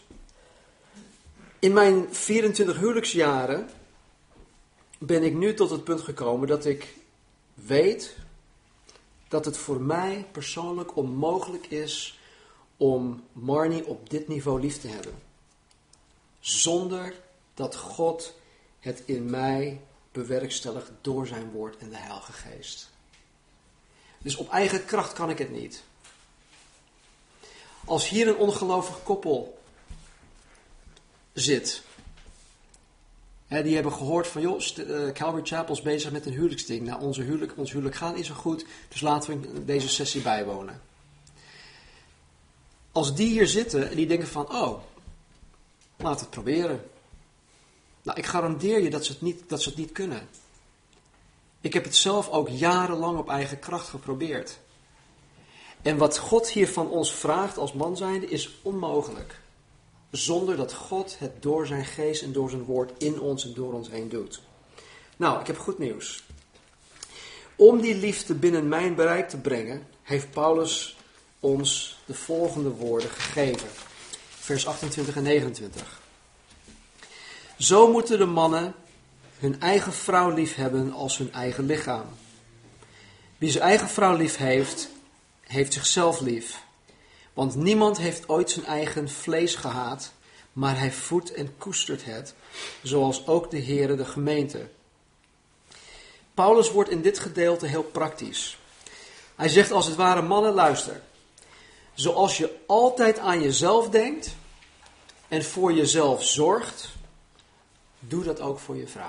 in 1.59 1.73
mijn 1.73 2.15
24 2.15 2.79
huwelijksjaren 2.79 3.71
ben 4.99 5.23
ik 5.23 5.35
nu 5.35 5.55
tot 5.55 5.71
het 5.71 5.85
punt 5.85 6.01
gekomen 6.01 6.49
dat 6.49 6.65
ik 6.65 6.95
weet 7.55 8.17
dat 9.29 9.45
het 9.45 9.57
voor 9.57 9.81
mij 9.81 10.27
persoonlijk 10.33 10.97
onmogelijk 10.97 11.67
is 11.67 12.20
om 12.81 13.25
Marnie 13.33 13.87
op 13.87 14.11
dit 14.11 14.29
niveau 14.29 14.61
lief 14.61 14.81
te 14.81 14.89
hebben. 14.89 15.15
Zonder 16.41 17.15
dat 17.55 17.77
God 17.77 18.35
het 18.79 19.03
in 19.05 19.31
mij 19.31 19.81
bewerkstelligt 20.13 20.91
door 21.01 21.27
zijn 21.27 21.51
woord 21.51 21.77
en 21.77 21.91
de 21.91 21.97
Heilige 21.97 22.33
Geest. 22.33 22.91
Dus 24.19 24.37
op 24.37 24.51
eigen 24.51 24.85
kracht 24.85 25.13
kan 25.13 25.31
ik 25.31 25.39
het 25.39 25.51
niet. 25.51 25.83
Als 27.85 28.09
hier 28.09 28.29
een 28.29 28.37
ongelovig 28.37 29.03
koppel 29.03 29.59
zit. 31.33 31.83
Die 33.49 33.75
hebben 33.75 33.93
gehoord 33.93 34.27
van, 34.27 34.43
joh, 34.43 34.61
uh, 34.77 35.13
Calvary 35.13 35.45
Chapel 35.47 35.75
is 35.75 35.83
bezig 35.83 36.11
met 36.11 36.27
een 36.27 36.33
huwelijksding. 36.33 36.87
Nou, 36.87 37.03
onze 37.03 37.23
huwelijk, 37.23 37.53
ons 37.57 37.73
huwelijk 37.73 37.97
gaat 37.97 38.17
niet 38.17 38.27
zo 38.27 38.35
goed, 38.35 38.65
dus 38.89 39.01
laten 39.01 39.41
we 39.41 39.65
deze 39.65 39.89
sessie 39.89 40.23
bijwonen. 40.23 40.90
Als 42.93 43.15
die 43.15 43.29
hier 43.29 43.47
zitten 43.47 43.91
en 43.91 43.97
die 43.97 44.07
denken 44.07 44.29
van, 44.29 44.53
oh, 44.53 44.81
laat 45.97 46.21
het 46.21 46.31
proberen. 46.31 46.91
Nou, 48.03 48.19
ik 48.19 48.27
garandeer 48.27 48.83
je 48.83 48.91
dat 48.91 49.05
ze, 49.05 49.13
het 49.13 49.21
niet, 49.21 49.43
dat 49.47 49.63
ze 49.63 49.69
het 49.69 49.79
niet 49.79 49.93
kunnen. 49.93 50.29
Ik 51.61 51.73
heb 51.73 51.85
het 51.85 51.97
zelf 51.97 52.29
ook 52.29 52.49
jarenlang 52.49 53.19
op 53.19 53.29
eigen 53.29 53.59
kracht 53.59 53.89
geprobeerd. 53.89 54.59
En 55.83 55.97
wat 55.97 56.19
God 56.19 56.49
hier 56.49 56.69
van 56.69 56.91
ons 56.91 57.15
vraagt 57.15 57.59
als 57.59 57.73
man 57.73 57.97
zijnde 57.97 58.27
is 58.27 58.59
onmogelijk. 58.63 59.41
Zonder 60.11 60.57
dat 60.57 60.73
God 60.73 61.19
het 61.19 61.43
door 61.43 61.67
zijn 61.67 61.85
geest 61.85 62.23
en 62.23 62.33
door 62.33 62.51
zijn 62.51 62.65
woord 62.65 63.03
in 63.03 63.21
ons 63.21 63.45
en 63.45 63.55
door 63.55 63.73
ons 63.73 63.91
heen 63.91 64.09
doet. 64.09 64.43
Nou, 65.17 65.41
ik 65.41 65.47
heb 65.47 65.59
goed 65.59 65.79
nieuws. 65.79 66.23
Om 67.57 67.81
die 67.81 67.95
liefde 67.95 68.35
binnen 68.35 68.69
mijn 68.69 68.95
bereik 68.95 69.29
te 69.29 69.37
brengen, 69.37 69.87
heeft 70.03 70.31
Paulus 70.31 70.97
ons 71.41 71.99
de 72.05 72.15
volgende 72.15 72.69
woorden 72.69 73.11
gegeven. 73.11 73.69
Vers 74.29 74.67
28 74.67 75.17
en 75.17 75.23
29. 75.23 76.01
Zo 77.59 77.93
moeten 77.93 78.19
de 78.19 78.27
mannen 78.27 78.75
hun 79.39 79.61
eigen 79.61 79.93
vrouw 79.93 80.31
lief 80.31 80.55
hebben 80.55 80.93
als 80.93 81.19
hun 81.19 81.33
eigen 81.33 81.67
lichaam. 81.67 82.07
Wie 83.39 83.51
zijn 83.51 83.65
eigen 83.65 83.89
vrouw 83.89 84.17
lief 84.17 84.37
heeft, 84.37 84.89
heeft 85.41 85.73
zichzelf 85.73 86.21
lief. 86.21 86.63
Want 87.33 87.55
niemand 87.55 87.99
heeft 87.99 88.29
ooit 88.29 88.51
zijn 88.51 88.65
eigen 88.67 89.11
vlees 89.11 89.55
gehaat, 89.55 90.13
maar 90.53 90.79
hij 90.79 90.93
voedt 90.93 91.33
en 91.33 91.59
koestert 91.59 92.05
het, 92.05 92.35
zoals 92.83 93.27
ook 93.27 93.51
de 93.51 93.63
Heere 93.63 93.97
de 93.97 94.05
gemeente. 94.05 94.69
Paulus 96.35 96.71
wordt 96.71 96.91
in 96.91 97.03
dit 97.03 97.19
gedeelte 97.19 97.67
heel 97.67 97.83
praktisch. 97.83 98.59
Hij 99.37 99.49
zegt 99.49 99.73
als 99.73 99.87
het 99.87 99.97
ware, 99.97 100.23
mannen 100.23 100.53
luister. 100.53 101.01
Zoals 102.01 102.37
je 102.37 102.59
altijd 102.67 103.19
aan 103.19 103.43
jezelf 103.43 103.89
denkt 103.89 104.35
en 105.29 105.45
voor 105.45 105.73
jezelf 105.73 106.25
zorgt, 106.25 106.89
doe 107.99 108.25
dat 108.25 108.41
ook 108.41 108.59
voor 108.59 108.77
je 108.77 108.87
vrouw. 108.87 109.07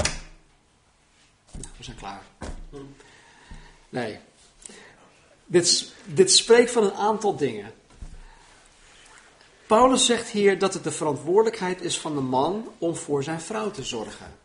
Nou, 1.52 1.68
we 1.78 1.84
zijn 1.84 1.98
klaar. 1.98 2.24
Nee. 3.90 4.20
Dit, 5.46 5.94
dit 6.06 6.32
spreekt 6.32 6.72
van 6.72 6.84
een 6.84 6.94
aantal 6.94 7.36
dingen. 7.36 7.74
Paulus 9.68 10.06
zegt 10.06 10.30
hier 10.30 10.60
dat 10.60 10.74
het 10.74 10.84
de 10.84 10.92
verantwoordelijkheid 10.92 11.82
is 11.82 12.00
van 12.00 12.16
de 12.16 12.22
man 12.22 12.72
om 12.78 12.96
voor 12.96 13.24
zijn 13.24 13.42
vrouw 13.42 13.72
te 13.72 13.84
zorgen. 13.84 14.38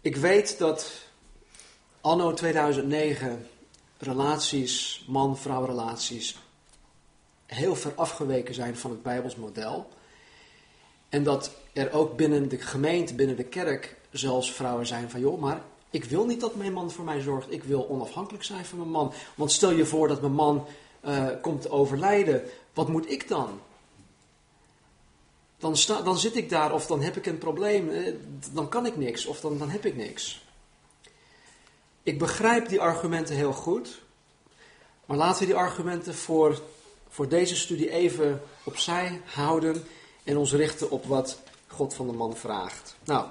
Ik 0.00 0.16
weet 0.16 0.58
dat 0.58 0.92
anno 2.00 2.34
2009 2.34 3.48
relaties, 3.98 5.04
man-vrouw 5.08 5.64
relaties, 5.64 6.38
heel 7.46 7.76
ver 7.76 7.92
afgeweken 7.94 8.54
zijn 8.54 8.76
van 8.76 8.90
het 8.90 9.02
Bijbels 9.02 9.36
model. 9.36 9.88
En 11.08 11.22
dat 11.22 11.50
er 11.72 11.92
ook 11.92 12.16
binnen 12.16 12.48
de 12.48 12.58
gemeente, 12.58 13.14
binnen 13.14 13.36
de 13.36 13.44
kerk, 13.44 13.96
zelfs 14.10 14.52
vrouwen 14.52 14.86
zijn 14.86 15.10
van, 15.10 15.20
joh, 15.20 15.40
maar 15.40 15.62
ik 15.90 16.04
wil 16.04 16.26
niet 16.26 16.40
dat 16.40 16.54
mijn 16.54 16.72
man 16.72 16.90
voor 16.90 17.04
mij 17.04 17.20
zorgt. 17.20 17.52
Ik 17.52 17.64
wil 17.64 17.88
onafhankelijk 17.88 18.44
zijn 18.44 18.64
van 18.64 18.78
mijn 18.78 18.90
man. 18.90 19.12
Want 19.34 19.52
stel 19.52 19.70
je 19.70 19.86
voor 19.86 20.08
dat 20.08 20.20
mijn 20.20 20.32
man 20.32 20.66
uh, 21.04 21.26
komt 21.42 21.62
te 21.62 21.70
overlijden. 21.70 22.42
Wat 22.74 22.88
moet 22.88 23.10
ik 23.10 23.28
dan? 23.28 23.60
Dan, 25.58 25.76
sta, 25.76 26.02
dan 26.02 26.18
zit 26.18 26.36
ik 26.36 26.50
daar 26.50 26.72
of 26.72 26.86
dan 26.86 27.02
heb 27.02 27.16
ik 27.16 27.26
een 27.26 27.38
probleem. 27.38 27.88
Eh, 27.88 28.14
dan 28.52 28.68
kan 28.68 28.86
ik 28.86 28.96
niks 28.96 29.26
of 29.26 29.40
dan, 29.40 29.58
dan 29.58 29.70
heb 29.70 29.84
ik 29.84 29.96
niks. 29.96 30.46
Ik 32.08 32.18
begrijp 32.18 32.68
die 32.68 32.80
argumenten 32.80 33.34
heel 33.34 33.52
goed. 33.52 34.02
Maar 35.06 35.16
laten 35.16 35.40
we 35.40 35.46
die 35.46 35.56
argumenten 35.56 36.14
voor, 36.14 36.60
voor 37.08 37.28
deze 37.28 37.56
studie 37.56 37.90
even 37.90 38.42
opzij 38.64 39.20
houden. 39.24 39.84
En 40.24 40.36
ons 40.36 40.52
richten 40.52 40.90
op 40.90 41.04
wat 41.04 41.40
God 41.66 41.94
van 41.94 42.06
de 42.06 42.12
man 42.12 42.36
vraagt. 42.36 42.96
Nou, 43.04 43.26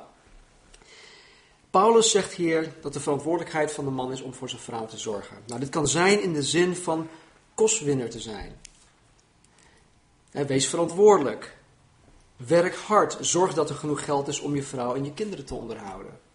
Paulus 1.69 2.11
zegt 2.11 2.33
hier 2.33 2.73
dat 2.81 2.93
de 2.93 2.99
verantwoordelijkheid 2.99 3.71
van 3.71 3.85
de 3.85 3.91
man 3.91 4.11
is 4.11 4.21
om 4.21 4.33
voor 4.33 4.49
zijn 4.49 4.61
vrouw 4.61 4.85
te 4.85 4.97
zorgen. 4.97 5.37
Nou, 5.47 5.59
dit 5.59 5.69
kan 5.69 5.87
zijn 5.87 6.21
in 6.21 6.33
de 6.33 6.43
zin 6.43 6.75
van 6.75 7.07
kostwinner 7.53 8.09
te 8.09 8.19
zijn. 8.19 8.59
Wees 10.31 10.67
verantwoordelijk. 10.67 11.57
Werk 12.35 12.75
hard. 12.75 13.17
Zorg 13.19 13.53
dat 13.53 13.69
er 13.69 13.75
genoeg 13.75 14.03
geld 14.03 14.27
is 14.27 14.39
om 14.39 14.55
je 14.55 14.63
vrouw 14.63 14.95
en 14.95 15.03
je 15.03 15.13
kinderen 15.13 15.45
te 15.45 15.55
onderhouden. 15.55 16.25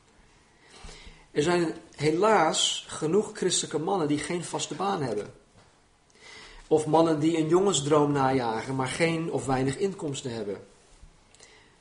Er 1.32 1.42
zijn 1.42 1.74
helaas 1.94 2.84
genoeg 2.88 3.30
christelijke 3.34 3.78
mannen 3.78 4.08
die 4.08 4.18
geen 4.18 4.44
vaste 4.44 4.74
baan 4.74 5.02
hebben. 5.02 5.32
Of 6.66 6.86
mannen 6.86 7.20
die 7.20 7.38
een 7.38 7.48
jongensdroom 7.48 8.12
najagen, 8.12 8.74
maar 8.74 8.88
geen 8.88 9.32
of 9.32 9.46
weinig 9.46 9.76
inkomsten 9.76 10.34
hebben. 10.34 10.64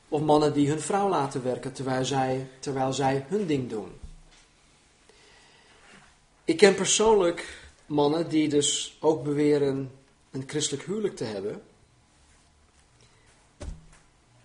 Of 0.10 0.22
mannen 0.22 0.54
die 0.54 0.70
hun 0.70 0.82
vrouw 0.82 1.10
laten 1.10 1.44
werken 1.44 1.74
terwijl 1.74 2.06
zij, 2.06 2.48
terwijl 2.60 2.94
zij 2.94 3.26
hun 3.28 3.48
ding 3.48 3.70
doen. 3.70 3.92
Ik 6.44 6.58
ken 6.58 6.76
persoonlijk 6.76 7.70
mannen 7.86 8.30
die 8.30 8.50
dus 8.50 8.98
ook 9.00 9.24
beweren 9.24 9.92
een 10.32 10.44
christelijk 10.48 10.86
huwelijk 10.86 11.16
te 11.16 11.24
hebben. 11.24 11.62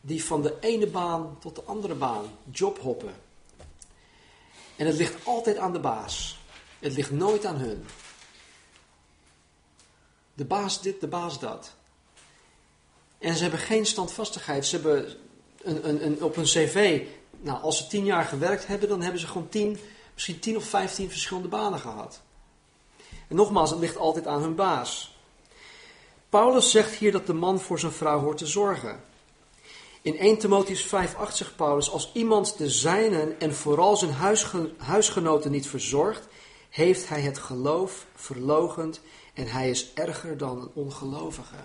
Die 0.00 0.24
van 0.24 0.42
de 0.42 0.54
ene 0.60 0.86
baan 0.86 1.36
tot 1.40 1.54
de 1.54 1.62
andere 1.62 1.94
baan 1.94 2.24
jobhoppen. 2.50 3.25
En 4.76 4.86
het 4.86 4.96
ligt 4.96 5.26
altijd 5.26 5.56
aan 5.56 5.72
de 5.72 5.80
baas. 5.80 6.38
Het 6.78 6.92
ligt 6.92 7.10
nooit 7.10 7.44
aan 7.44 7.56
hun. 7.56 7.86
De 10.34 10.44
baas 10.44 10.82
dit, 10.82 11.00
de 11.00 11.06
baas 11.06 11.38
dat. 11.38 11.74
En 13.18 13.34
ze 13.34 13.42
hebben 13.42 13.60
geen 13.60 13.86
standvastigheid. 13.86 14.66
Ze 14.66 14.76
hebben 14.76 15.16
een, 15.62 15.88
een, 15.88 16.06
een, 16.06 16.22
op 16.22 16.36
een 16.36 16.44
cv, 16.44 17.06
nou, 17.40 17.62
als 17.62 17.76
ze 17.76 17.86
tien 17.86 18.04
jaar 18.04 18.24
gewerkt 18.24 18.66
hebben, 18.66 18.88
dan 18.88 19.02
hebben 19.02 19.20
ze 19.20 19.26
gewoon 19.26 19.48
tien, 19.48 19.78
misschien 20.14 20.38
tien 20.38 20.56
of 20.56 20.64
vijftien 20.64 21.10
verschillende 21.10 21.48
banen 21.48 21.78
gehad. 21.78 22.20
En 23.28 23.36
nogmaals, 23.36 23.70
het 23.70 23.78
ligt 23.78 23.96
altijd 23.96 24.26
aan 24.26 24.42
hun 24.42 24.54
baas. 24.54 25.18
Paulus 26.28 26.70
zegt 26.70 26.94
hier 26.94 27.12
dat 27.12 27.26
de 27.26 27.32
man 27.32 27.60
voor 27.60 27.78
zijn 27.78 27.92
vrouw 27.92 28.20
hoort 28.20 28.38
te 28.38 28.46
zorgen. 28.46 29.00
In 30.06 30.18
1 30.18 30.38
Timotheus 30.38 30.86
5:8 30.86 31.32
zegt 31.32 31.56
Paulus: 31.56 31.90
Als 31.90 32.10
iemand 32.12 32.58
de 32.58 32.70
zijnen 32.70 33.40
en 33.40 33.54
vooral 33.54 33.96
zijn 33.96 34.12
huisgenoten 34.78 35.50
niet 35.50 35.66
verzorgt, 35.66 36.26
heeft 36.70 37.08
hij 37.08 37.20
het 37.20 37.38
geloof 37.38 38.06
verlogend 38.14 39.00
en 39.34 39.46
hij 39.46 39.70
is 39.70 39.92
erger 39.94 40.36
dan 40.36 40.60
een 40.60 40.70
ongelovige. 40.72 41.56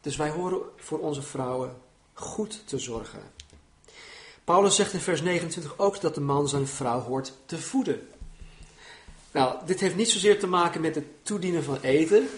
Dus 0.00 0.16
wij 0.16 0.30
horen 0.30 0.60
voor 0.76 0.98
onze 0.98 1.22
vrouwen 1.22 1.76
goed 2.12 2.62
te 2.66 2.78
zorgen. 2.78 3.32
Paulus 4.44 4.74
zegt 4.74 4.92
in 4.92 5.00
vers 5.00 5.22
29 5.22 5.78
ook 5.78 6.00
dat 6.00 6.14
de 6.14 6.20
man 6.20 6.48
zijn 6.48 6.66
vrouw 6.66 7.00
hoort 7.00 7.32
te 7.46 7.58
voeden. 7.58 8.08
Nou, 9.30 9.66
dit 9.66 9.80
heeft 9.80 9.96
niet 9.96 10.10
zozeer 10.10 10.38
te 10.38 10.46
maken 10.46 10.80
met 10.80 10.94
het 10.94 11.06
toedienen 11.22 11.64
van 11.64 11.78
eten. 11.80 12.28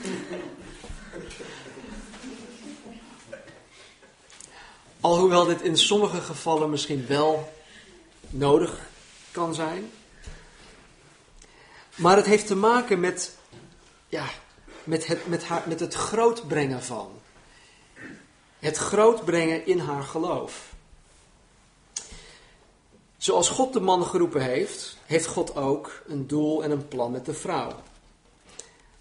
Alhoewel 5.07 5.45
dit 5.45 5.62
in 5.62 5.77
sommige 5.77 6.21
gevallen 6.21 6.71
misschien 6.71 7.07
wel 7.07 7.53
nodig 8.29 8.88
kan 9.31 9.55
zijn. 9.55 9.90
Maar 11.95 12.16
het 12.16 12.27
heeft 12.27 12.47
te 12.47 12.57
maken 12.57 13.01
met, 13.01 13.37
ja, 14.09 14.25
met, 14.85 15.07
het, 15.07 15.27
met, 15.27 15.45
haar, 15.45 15.62
met 15.66 15.81
het 15.81 15.95
grootbrengen 15.95 16.83
van. 16.83 17.11
Het 18.59 18.77
grootbrengen 18.77 19.66
in 19.66 19.79
haar 19.79 20.03
geloof. 20.03 20.73
Zoals 23.16 23.49
God 23.49 23.73
de 23.73 23.81
man 23.81 24.05
geroepen 24.05 24.42
heeft, 24.42 24.97
heeft 25.05 25.27
God 25.27 25.57
ook 25.57 26.03
een 26.07 26.27
doel 26.27 26.64
en 26.64 26.71
een 26.71 26.88
plan 26.88 27.11
met 27.11 27.25
de 27.25 27.35
vrouw. 27.35 27.83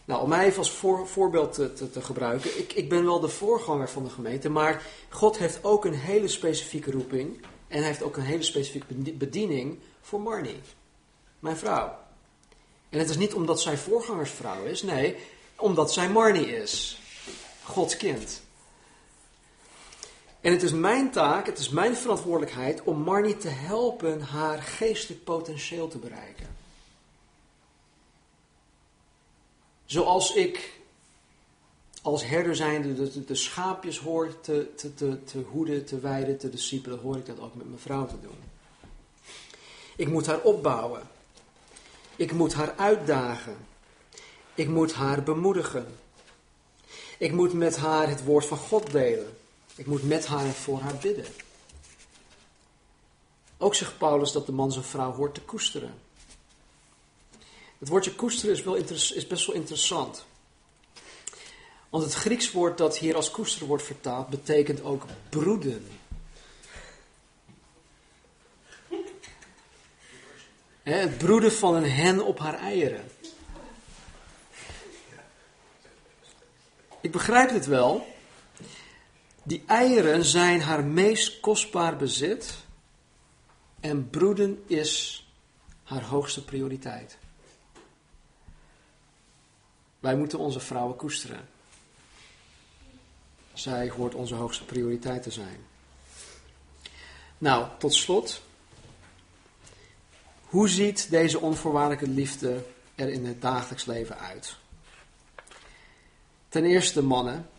Nou, 0.06 0.22
om 0.22 0.30
mij 0.30 0.46
even 0.46 0.58
als 0.58 0.72
voor, 0.72 1.08
voorbeeld 1.08 1.54
te, 1.54 1.74
te, 1.74 1.90
te, 1.90 2.02
gebruiken. 2.02 2.60
Ik, 2.60 2.74
ik 2.74 2.90
ben 2.90 3.06
wel 3.06 3.20
de 3.20 3.30
voorganger 3.30 3.90
van 3.90 4.04
de 4.04 4.10
gemeente, 4.10 4.50
maar 4.50 4.84
God 5.10 5.38
heeft 5.38 5.64
ook 5.64 5.86
een 5.86 5.94
hele 5.94 6.28
specifieke 6.28 6.92
roeping. 6.92 7.42
En 7.68 7.78
hij 7.78 7.88
heeft 7.88 8.04
ook 8.04 8.18
een 8.18 8.24
hele 8.24 8.44
specifieke 8.44 8.94
bediening 9.14 9.80
voor 10.02 10.22
Marnie, 10.22 10.62
mijn 11.40 11.58
vrouw. 11.58 11.98
En 12.90 13.00
het 13.00 13.10
is 13.10 13.18
niet 13.18 13.34
omdat 13.34 13.62
zij 13.62 13.78
voorgangersvrouw 13.78 14.64
is, 14.64 14.84
nee, 14.84 15.16
omdat 15.56 15.94
zij 15.94 16.10
Marnie 16.10 16.56
is. 16.56 17.00
Gods 17.64 17.98
kind. 17.98 18.42
En 20.42 20.52
het 20.52 20.64
is 20.64 20.72
mijn 20.72 21.12
taak, 21.12 21.46
het 21.46 21.58
is 21.58 21.70
mijn 21.70 21.96
verantwoordelijkheid 21.96 22.84
om 22.84 23.02
Marnie 23.02 23.38
te 23.38 23.50
helpen 23.50 24.22
haar 24.22 24.62
geestelijk 24.62 25.24
potentieel 25.24 25.88
te 25.88 25.98
bereiken. 25.98 26.55
Zoals 29.86 30.34
ik 30.34 30.80
als 32.02 32.26
herder 32.26 32.56
zijnde 32.56 32.94
de, 32.94 33.26
de, 33.26 33.36
schaapjes 33.36 34.00
hoor 34.00 34.40
te, 34.42 34.74
te, 34.76 34.94
te, 34.94 35.24
te 35.24 35.40
hoeden, 35.40 35.86
te 35.86 36.00
wijden, 36.00 36.38
te 36.38 36.50
discipelen, 36.50 37.00
hoor 37.00 37.18
ik 37.18 37.26
dat 37.26 37.40
ook 37.40 37.56
met 37.56 37.68
mijn 37.68 37.80
vrouw 37.80 38.06
te 38.06 38.22
doen. 38.22 38.38
Ik 39.96 40.08
moet 40.08 40.26
haar 40.26 40.42
opbouwen. 40.42 41.02
Ik 42.16 42.32
moet 42.32 42.54
haar 42.54 42.74
uitdagen. 42.78 43.58
Ik 44.54 44.68
moet 44.68 44.94
haar 44.94 45.24
bemoedigen. 45.24 45.88
Ik 47.18 47.32
moet 47.32 47.54
met 47.54 47.78
haar 47.78 48.10
het 48.10 48.24
woord 48.24 48.46
van 48.46 48.58
God 48.58 48.92
delen. 48.92 49.38
Ik 49.76 49.86
moet 49.86 50.04
met 50.04 50.26
haar 50.26 50.46
en 50.46 50.54
voor 50.54 50.80
haar 50.80 50.96
bidden. 50.96 51.26
Ook 53.58 53.76
zegt 53.76 53.98
Paulus 53.98 54.32
dat 54.32 54.46
de 54.46 54.52
man 54.52 54.72
zijn 54.72 54.86
vrouw 54.86 55.12
hoort 55.12 55.34
te 55.34 55.42
koesteren. 55.42 55.94
Het 57.86 57.94
woordje 57.94 58.16
koesteren 58.16 58.56
is, 58.56 58.64
wel 58.64 58.76
is 58.76 59.28
best 59.28 59.46
wel 59.46 59.56
interessant. 59.56 60.26
Want 61.90 62.04
het 62.04 62.14
Grieks 62.14 62.52
woord 62.52 62.78
dat 62.78 62.98
hier 62.98 63.16
als 63.16 63.32
koesteren 63.32 63.68
wordt 63.68 63.84
vertaald, 63.84 64.30
betekent 64.30 64.84
ook 64.84 65.06
broeden. 65.30 65.88
het 70.84 71.18
broeden 71.18 71.52
van 71.52 71.76
een 71.76 71.90
hen 71.92 72.26
op 72.26 72.40
haar 72.40 72.60
eieren. 72.60 73.12
Ik 77.02 77.12
begrijp 77.12 77.50
dit 77.50 77.66
wel. 77.66 78.08
Die 79.44 79.64
eieren 79.66 80.24
zijn 80.24 80.62
haar 80.62 80.84
meest 80.84 81.40
kostbaar 81.40 81.98
bezit. 81.98 82.56
En 83.80 84.10
broeden 84.10 84.64
is 84.68 85.26
haar 85.84 86.04
hoogste 86.04 86.44
prioriteit. 86.44 87.18
Wij 90.06 90.16
moeten 90.16 90.40
onze 90.40 90.60
vrouwen 90.60 90.96
koesteren. 90.96 91.48
Zij 93.54 93.90
hoort 93.90 94.16
onze 94.16 94.36
hoogste 94.36 94.66
prioriteit 94.66 95.24
te 95.24 95.32
zijn. 95.32 95.66
Nou, 97.38 97.68
tot 97.78 97.94
slot. 97.94 98.42
Hoe 100.46 100.70
ziet 100.70 101.10
deze 101.10 101.40
onvoorwaardelijke 101.40 102.08
liefde 102.08 102.66
er 102.96 103.10
in 103.10 103.26
het 103.26 103.42
dagelijks 103.42 103.86
leven 103.86 104.20
uit? 104.20 104.56
Ten 106.50 106.66
eerste, 106.66 107.04
mannen. 107.04 107.50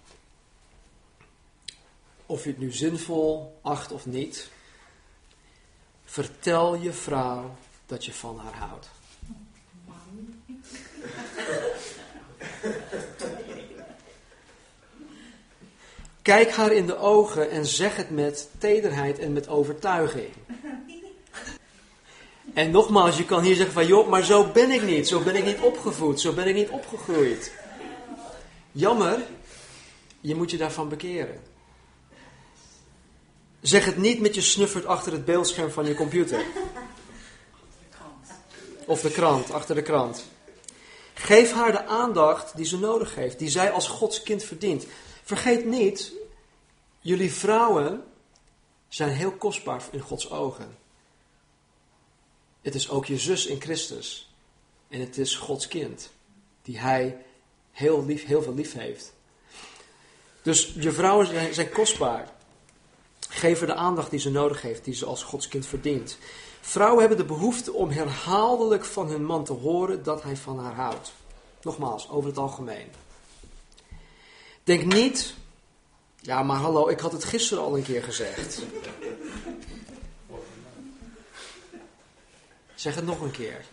Of 2.27 2.45
je 2.45 2.51
het 2.51 2.59
nu 2.59 2.73
zinvol 2.73 3.59
acht 3.63 3.93
of 3.93 4.07
niet. 4.07 4.51
Vertel 6.05 6.75
je 6.75 6.93
vrouw 6.93 7.57
dat 7.87 8.05
je 8.05 8.13
van 8.13 8.39
haar 8.39 8.57
houdt. 8.57 8.96
Kijk 16.27 16.51
haar 16.51 16.73
in 16.73 16.87
de 16.87 16.99
ogen 16.99 17.51
en 17.51 17.67
zeg 17.67 17.97
het 17.97 18.11
met 18.11 18.49
tederheid 18.59 19.19
en 19.19 19.33
met 19.33 19.49
overtuiging. 19.49 20.29
En 22.55 22.71
nogmaals, 22.71 23.17
je 23.17 23.25
kan 23.25 23.43
hier 23.43 23.55
zeggen 23.55 23.75
van 23.75 23.87
joh, 23.87 24.09
maar 24.09 24.25
zo 24.25 24.51
ben 24.53 24.71
ik 24.71 24.83
niet. 24.83 25.09
Zo 25.09 25.21
ben 25.21 25.35
ik 25.35 25.45
niet 25.45 25.61
opgevoed. 25.61 26.21
Zo 26.21 26.33
ben 26.33 26.47
ik 26.47 26.55
niet 26.55 26.69
opgegroeid. 26.69 27.53
Jammer, 28.73 29.19
je 30.21 30.35
moet 30.35 30.51
je 30.51 30.57
daarvan 30.57 30.89
bekeren. 30.89 31.41
Zeg 33.61 33.85
het 33.85 33.97
niet 33.97 34.21
met 34.21 34.35
je 34.35 34.41
snuffert 34.41 34.87
achter 34.87 35.13
het 35.13 35.25
beeldscherm 35.25 35.71
van 35.71 35.87
je 35.87 35.95
computer. 35.95 36.45
Of 38.87 39.01
de 39.01 39.11
krant, 39.11 39.51
achter 39.51 39.75
de 39.75 39.83
krant. 39.83 40.25
Geef 41.15 41.53
haar 41.53 41.73
de 41.73 41.87
aandacht 41.87 42.57
die 42.57 42.67
ze 42.67 42.79
nodig 42.79 43.15
heeft, 43.15 43.39
die 43.39 43.49
zij 43.49 43.71
als 43.71 43.89
Gods 43.89 44.23
kind 44.23 44.43
verdient. 44.43 44.87
Vergeet 45.27 45.65
niet, 45.65 46.13
jullie 47.01 47.33
vrouwen 47.33 48.05
zijn 48.89 49.11
heel 49.11 49.33
kostbaar 49.33 49.83
in 49.91 50.01
Gods 50.01 50.31
ogen. 50.31 50.79
Het 52.63 52.75
is 52.75 52.91
ook 52.91 53.07
je 53.07 53.19
zus 53.19 53.47
in 53.47 53.61
Christus. 53.61 54.35
En 54.89 55.01
het 55.01 55.19
is 55.19 55.37
Gods 55.37 55.69
kind, 55.69 56.11
die 56.63 56.79
hij 56.79 57.25
heel, 57.73 58.05
lief, 58.05 58.25
heel 58.25 58.43
veel 58.43 58.55
lief 58.55 58.73
heeft. 58.73 59.13
Dus 60.43 60.75
je 60.79 60.93
vrouwen 60.93 61.55
zijn 61.55 61.71
kostbaar. 61.71 62.33
Geef 63.29 63.59
haar 63.59 63.69
de 63.69 63.75
aandacht 63.75 64.11
die 64.11 64.21
ze 64.21 64.31
nodig 64.31 64.63
heeft, 64.63 64.85
die 64.85 64.95
ze 64.95 65.07
als 65.07 65.23
Gods 65.23 65.49
kind 65.49 65.67
verdient. 65.67 66.19
Vrouwen 66.61 67.01
hebben 67.01 67.19
de 67.19 67.35
behoefte 67.35 67.73
om 67.73 67.91
herhaaldelijk 67.91 68.85
van 68.85 69.09
hun 69.09 69.25
man 69.25 69.45
te 69.45 69.53
horen 69.53 70.03
dat 70.03 70.23
hij 70.23 70.37
van 70.37 70.59
haar 70.59 70.75
houdt. 70.75 71.13
Nogmaals, 71.63 72.09
over 72.09 72.29
het 72.29 72.39
algemeen. 72.39 73.05
Denk 74.67 74.93
niet, 74.93 75.35
ja 76.21 76.43
maar 76.43 76.57
hallo, 76.57 76.89
ik 76.89 77.01
had 77.01 77.13
het 77.13 77.25
gisteren 77.25 77.65
al 77.65 77.77
een 77.77 77.83
keer 77.83 78.03
gezegd. 78.03 78.63
Zeg 82.75 82.95
het 82.95 83.05
nog 83.05 83.21
een 83.21 83.31
keer. 83.31 83.65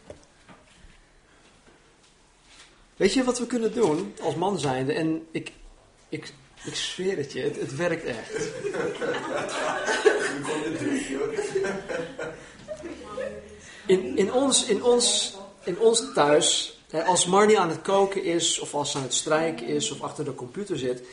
Weet 2.96 3.14
je 3.14 3.24
wat 3.24 3.40
we 3.40 3.46
kunnen 3.46 3.74
doen 3.74 4.16
als 4.22 4.36
man 4.36 4.60
zijnde? 4.60 4.94
En 4.94 5.28
ik, 5.32 5.52
ik, 6.10 6.34
ik 6.64 6.76
zweer 6.76 7.18
het 7.18 7.32
je, 7.32 7.42
het, 7.42 7.60
het 7.60 7.76
werkt 7.76 8.04
echt. 8.04 8.50
In, 13.86 14.18
in, 14.18 14.34
ons, 14.34 14.66
in, 14.66 14.84
ons, 14.84 15.38
in 15.64 15.80
ons 15.80 16.14
thuis, 16.14 16.73
als 17.02 17.26
Marnie 17.26 17.60
aan 17.60 17.70
het 17.70 17.82
koken 17.82 18.24
is, 18.24 18.60
of 18.60 18.74
als 18.74 18.92
ze 18.92 18.98
aan 18.98 19.04
het 19.04 19.14
strijken 19.14 19.68
is, 19.68 19.92
of 19.92 20.02
achter 20.02 20.26
de 20.26 20.36
computer 20.36 20.78
zit, 20.78 21.04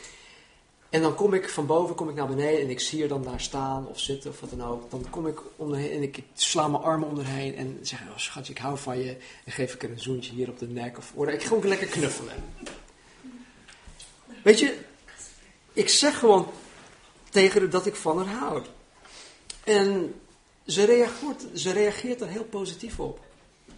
en 0.91 1.03
dan 1.03 1.15
kom 1.15 1.35
ik 1.35 1.49
van 1.49 1.67
boven 1.67 1.95
kom 1.95 2.09
ik 2.09 2.15
naar 2.15 2.27
beneden 2.27 2.61
en 2.61 2.71
ik 2.71 2.81
zie 2.81 3.01
haar 3.01 3.09
dan 3.09 3.23
daar 3.23 3.41
staan 3.41 3.87
of 3.87 4.01
zitten 4.01 4.31
of 4.31 4.41
wat 4.41 4.51
dan 4.51 4.63
ook. 4.63 4.91
Dan 4.91 5.07
kom 5.11 5.27
ik 5.27 5.41
om 5.57 5.75
en 5.75 6.03
ik 6.03 6.23
sla 6.35 6.69
mijn 6.69 6.83
armen 6.83 7.09
om 7.09 7.19
heen 7.19 7.57
en 7.57 7.79
zeg: 7.83 8.01
oh, 8.01 8.17
schatje, 8.17 8.53
ik 8.53 8.59
hou 8.59 8.79
van 8.79 8.99
je. 8.99 9.17
En 9.45 9.53
geef 9.53 9.75
ik 9.75 9.83
er 9.83 9.91
een 9.91 10.01
zoentje 10.01 10.33
hier 10.33 10.49
op 10.49 10.59
de 10.59 10.67
nek. 10.67 10.99
Of, 10.99 11.13
of 11.15 11.27
ik 11.27 11.43
ga 11.43 11.55
ook 11.55 11.65
lekker 11.65 11.87
knuffelen. 11.87 12.35
Weet 14.43 14.59
je, 14.59 14.79
ik 15.73 15.89
zeg 15.89 16.19
gewoon 16.19 16.47
tegen 17.29 17.61
haar 17.61 17.71
dat 17.71 17.87
ik 17.87 17.95
van 17.95 18.19
haar 18.19 18.37
hou. 18.37 18.63
En 19.65 20.15
ze 20.67 20.85
reageert, 20.85 21.45
ze 21.55 21.73
reageert 21.73 22.21
er 22.21 22.29
heel 22.29 22.45
positief 22.45 23.01
op. 23.01 23.21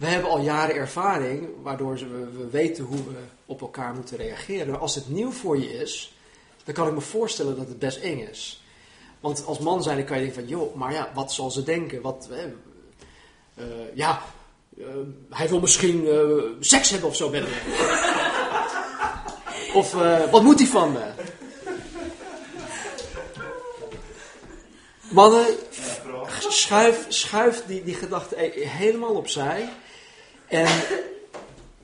We 0.03 0.09
hebben 0.09 0.31
al 0.31 0.41
jaren 0.41 0.75
ervaring, 0.75 1.49
waardoor 1.62 1.95
we, 1.95 2.29
we 2.37 2.49
weten 2.51 2.85
hoe 2.85 2.97
we 2.97 3.19
op 3.47 3.61
elkaar 3.61 3.95
moeten 3.95 4.17
reageren. 4.17 4.71
Maar 4.71 4.81
als 4.81 4.95
het 4.95 5.09
nieuw 5.09 5.31
voor 5.31 5.59
je 5.59 5.73
is, 5.73 6.12
dan 6.65 6.75
kan 6.75 6.88
ik 6.88 6.95
me 6.95 7.01
voorstellen 7.01 7.57
dat 7.57 7.69
het 7.69 7.79
best 7.79 7.99
eng 7.99 8.19
is. 8.19 8.62
Want 9.21 9.47
als 9.47 9.59
man 9.59 9.83
zijn, 9.83 9.97
dan 9.97 10.07
kan 10.07 10.17
je 10.17 10.23
denken 10.23 10.43
van, 10.43 10.51
joh, 10.51 10.75
maar 10.75 10.93
ja, 10.93 11.11
wat 11.15 11.33
zal 11.33 11.51
ze 11.51 11.62
denken? 11.62 12.01
Wat, 12.01 12.29
eh, 12.31 12.38
uh, 13.65 13.65
ja, 13.95 14.23
uh, 14.79 14.87
hij 15.31 15.49
wil 15.49 15.61
misschien 15.61 16.09
seks 16.61 16.91
hebben 16.91 17.09
of 17.09 17.17
zo 17.17 17.31
met 17.31 17.43
me. 17.43 17.57
of 19.81 19.93
wat 20.31 20.43
moet 20.43 20.59
hij 20.59 20.69
van 20.69 20.93
me? 20.93 21.11
Mannen, 25.11 25.47
schuif, 26.49 27.05
schuif 27.09 27.62
die, 27.67 27.85
die 27.85 27.95
gedachte 27.95 28.37
helemaal 28.55 29.15
opzij. 29.15 29.69
En, 30.53 30.83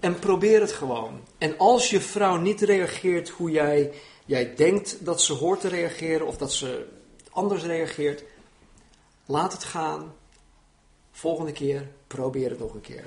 en 0.01 0.19
probeer 0.19 0.61
het 0.61 0.73
gewoon. 0.73 1.21
En 1.39 1.59
als 1.59 1.91
je 1.91 2.01
vrouw 2.01 2.37
niet 2.37 2.61
reageert 2.61 3.29
hoe 3.29 3.51
jij 3.51 3.93
jij 4.29 4.55
denkt 4.55 5.05
dat 5.05 5.23
ze 5.23 5.33
hoort 5.33 5.61
te 5.61 5.69
reageren 5.69 6.27
of 6.27 6.37
dat 6.37 6.53
ze 6.53 6.87
anders 7.31 7.63
reageert, 7.63 8.25
laat 9.27 9.53
het 9.53 9.65
gaan. 9.65 10.15
Volgende 11.11 11.53
keer 11.53 11.89
probeer 12.07 12.51
het 12.51 12.59
nog 12.59 12.75
een 12.75 12.81
keer. 12.81 13.05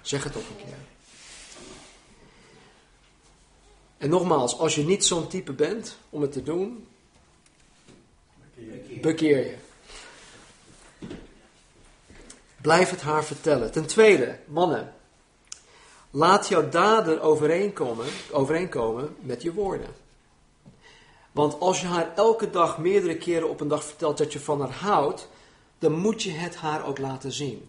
Zeg 0.00 0.24
het 0.24 0.34
nog 0.34 0.48
een 0.48 0.56
keer. 0.56 0.76
En 3.98 4.10
nogmaals, 4.10 4.58
als 4.58 4.74
je 4.74 4.84
niet 4.84 5.04
zo'n 5.04 5.28
type 5.28 5.52
bent 5.52 5.96
om 6.10 6.22
het 6.22 6.32
te 6.32 6.42
doen, 6.42 6.86
bekeer 9.00 9.38
je. 9.38 9.56
Blijf 12.62 12.90
het 12.90 13.00
haar 13.00 13.24
vertellen. 13.24 13.72
Ten 13.72 13.86
tweede, 13.86 14.38
mannen. 14.46 14.94
Laat 16.10 16.48
jouw 16.48 16.68
daden 16.68 17.20
overeenkomen, 17.20 18.06
overeenkomen 18.30 19.16
met 19.20 19.42
je 19.42 19.52
woorden. 19.52 19.94
Want 21.32 21.60
als 21.60 21.80
je 21.80 21.86
haar 21.86 22.14
elke 22.14 22.50
dag 22.50 22.78
meerdere 22.78 23.16
keren 23.16 23.48
op 23.48 23.60
een 23.60 23.68
dag 23.68 23.84
vertelt 23.84 24.18
dat 24.18 24.32
je 24.32 24.40
van 24.40 24.60
haar 24.60 24.72
houdt, 24.72 25.28
dan 25.78 25.92
moet 25.92 26.22
je 26.22 26.30
het 26.30 26.56
haar 26.56 26.86
ook 26.86 26.98
laten 26.98 27.32
zien. 27.32 27.68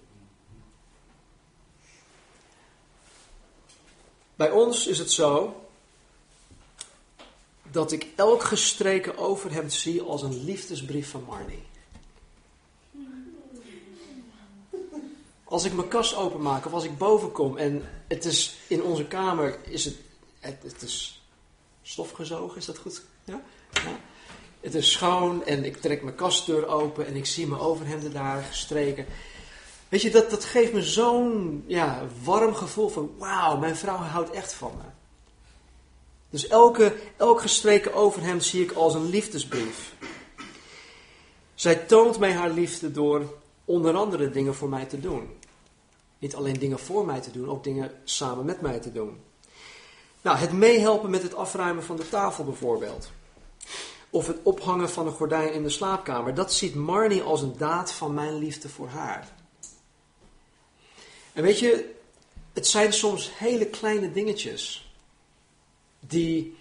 Bij 4.36 4.52
ons 4.52 4.88
is 4.88 5.00
het 5.00 5.12
zo 5.12 5.62
dat 7.72 7.92
ik 7.92 8.08
elk 8.16 8.44
gestreken 8.44 9.18
over 9.18 9.52
hem 9.52 9.70
zie 9.70 10.02
als 10.02 10.22
een 10.22 10.44
liefdesbrief 10.44 11.10
van 11.10 11.24
Marnie. 11.28 11.64
Als 15.54 15.66
ik 15.66 15.74
mijn 15.74 15.88
kast 15.88 16.16
openmaak 16.16 16.66
of 16.66 16.74
als 16.74 16.84
ik 16.84 16.98
boven 16.98 17.32
kom 17.32 17.58
en 17.58 17.84
het 18.08 18.26
is 18.26 18.58
in 18.68 18.84
onze 18.84 19.06
kamer, 19.06 19.60
is 19.64 19.86
het, 19.86 19.96
het, 20.40 20.64
het 20.64 20.82
is 20.82 21.24
stofgezogen, 21.82 22.58
is 22.58 22.66
dat 22.66 22.78
goed? 22.78 23.02
Ja? 23.24 23.42
ja? 23.74 24.00
Het 24.62 24.76
is 24.76 24.92
schoon 24.92 25.46
en 25.46 25.66
ik 25.66 25.78
trek 25.78 26.04
mijn 26.04 26.16
kastdeur 26.16 26.68
open 26.68 27.06
en 27.06 27.16
ik 27.16 27.26
zie 27.26 27.48
mijn 27.48 27.62
overhemden 27.62 28.14
daar 28.14 28.44
gestreken. 28.44 29.06
Weet 29.90 30.02
je, 30.02 30.12
dat, 30.12 30.30
dat 30.30 30.46
geeft 30.46 30.74
me 30.74 30.82
zo'n 30.82 31.64
ja, 31.68 32.08
warm 32.24 32.56
gevoel 32.56 32.90
van, 32.90 33.12
wauw, 33.18 33.58
mijn 33.58 33.76
vrouw 33.76 33.98
houdt 33.98 34.32
echt 34.32 34.54
van 34.54 34.72
me. 34.78 34.90
Dus 36.30 36.48
elke, 36.48 36.96
elk 37.18 37.42
gestreken 37.42 37.94
overhemd 37.94 38.44
zie 38.44 38.64
ik 38.64 38.72
als 38.72 38.94
een 38.94 39.10
liefdesbrief. 39.10 39.94
Zij 41.56 41.76
toont 41.76 42.20
mij 42.20 42.34
haar 42.34 42.52
liefde 42.52 42.92
door 42.92 43.42
onder 43.66 43.96
andere 43.96 44.30
dingen 44.30 44.56
voor 44.56 44.70
mij 44.70 44.86
te 44.86 45.00
doen. 45.00 45.42
Niet 46.24 46.36
alleen 46.36 46.60
dingen 46.60 46.80
voor 46.80 47.06
mij 47.06 47.22
te 47.22 47.32
doen, 47.32 47.50
ook 47.50 47.64
dingen 47.64 47.92
samen 48.04 48.46
met 48.46 48.62
mij 48.62 48.80
te 48.80 48.92
doen. 48.92 49.22
Nou, 50.22 50.38
het 50.38 50.52
meehelpen 50.52 51.10
met 51.10 51.24
het 51.24 51.36
afruimen 51.36 51.84
van 51.84 51.96
de 51.96 52.10
tafel 52.10 52.44
bijvoorbeeld. 52.44 53.12
Of 54.10 54.28
het 54.28 54.38
ophangen 54.44 54.90
van 54.90 55.08
een 55.08 55.14
gordijn 55.14 55.54
in 55.54 55.64
de 55.64 55.70
slaapkamer. 55.70 56.34
Dat 56.34 56.54
ziet 56.54 56.76
Marnie 56.76 57.22
als 57.22 57.42
een 57.42 57.58
daad 57.58 57.92
van 57.92 58.14
mijn 58.14 58.38
liefde 58.38 58.70
voor 58.70 58.88
haar. 58.88 59.28
En 61.34 61.44
weet 61.44 61.60
je, 61.60 61.94
het 62.54 62.68
zijn 62.68 62.94
soms 62.94 63.38
hele 63.38 63.66
kleine 63.66 64.12
dingetjes. 64.12 64.94
Die 66.00 66.58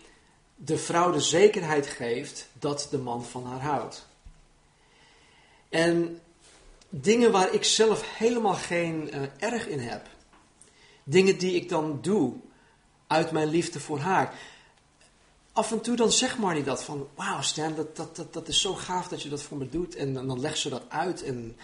de 0.55 0.79
vrouw 0.79 1.11
de 1.11 1.21
zekerheid 1.21 1.87
geeft 1.87 2.49
dat 2.53 2.89
de 2.91 2.99
man 2.99 3.25
van 3.25 3.45
haar 3.45 3.63
houdt. 3.63 4.07
En 5.69 6.22
dingen 6.95 7.31
waar 7.31 7.53
ik 7.53 7.65
zelf 7.65 8.17
helemaal 8.17 8.55
geen 8.55 9.11
uh, 9.15 9.23
erg 9.39 9.69
in 9.69 9.79
heb. 9.79 10.09
Dingen 11.05 11.39
die 11.39 11.55
ik 11.55 11.69
dan 11.69 11.99
doe 12.03 12.35
uit 13.07 13.31
mijn 13.31 13.49
liefde 13.49 13.81
voor 13.81 13.99
haar. 13.99 14.35
Af 15.53 15.73
en 15.73 15.81
toe 15.81 15.97
dan 15.97 16.13
zegt 16.13 16.39
Marnie 16.39 16.63
dat 16.63 16.85
van, 16.85 17.09
wauw 17.15 17.43
Stan, 17.43 17.75
dat, 17.75 17.97
dat, 17.97 18.17
dat, 18.17 18.33
dat 18.33 18.49
is 18.49 18.61
zo 18.61 18.75
gaaf 18.75 19.09
dat 19.09 19.23
je 19.23 19.29
dat 19.29 19.43
voor 19.43 19.59
me 19.59 19.69
doet. 19.69 19.95
En, 19.95 20.15
dan 20.15 20.41
legt 20.41 20.59
ze 20.59 20.69
dat 20.69 20.83
uit 20.89 21.23
en 21.23 21.57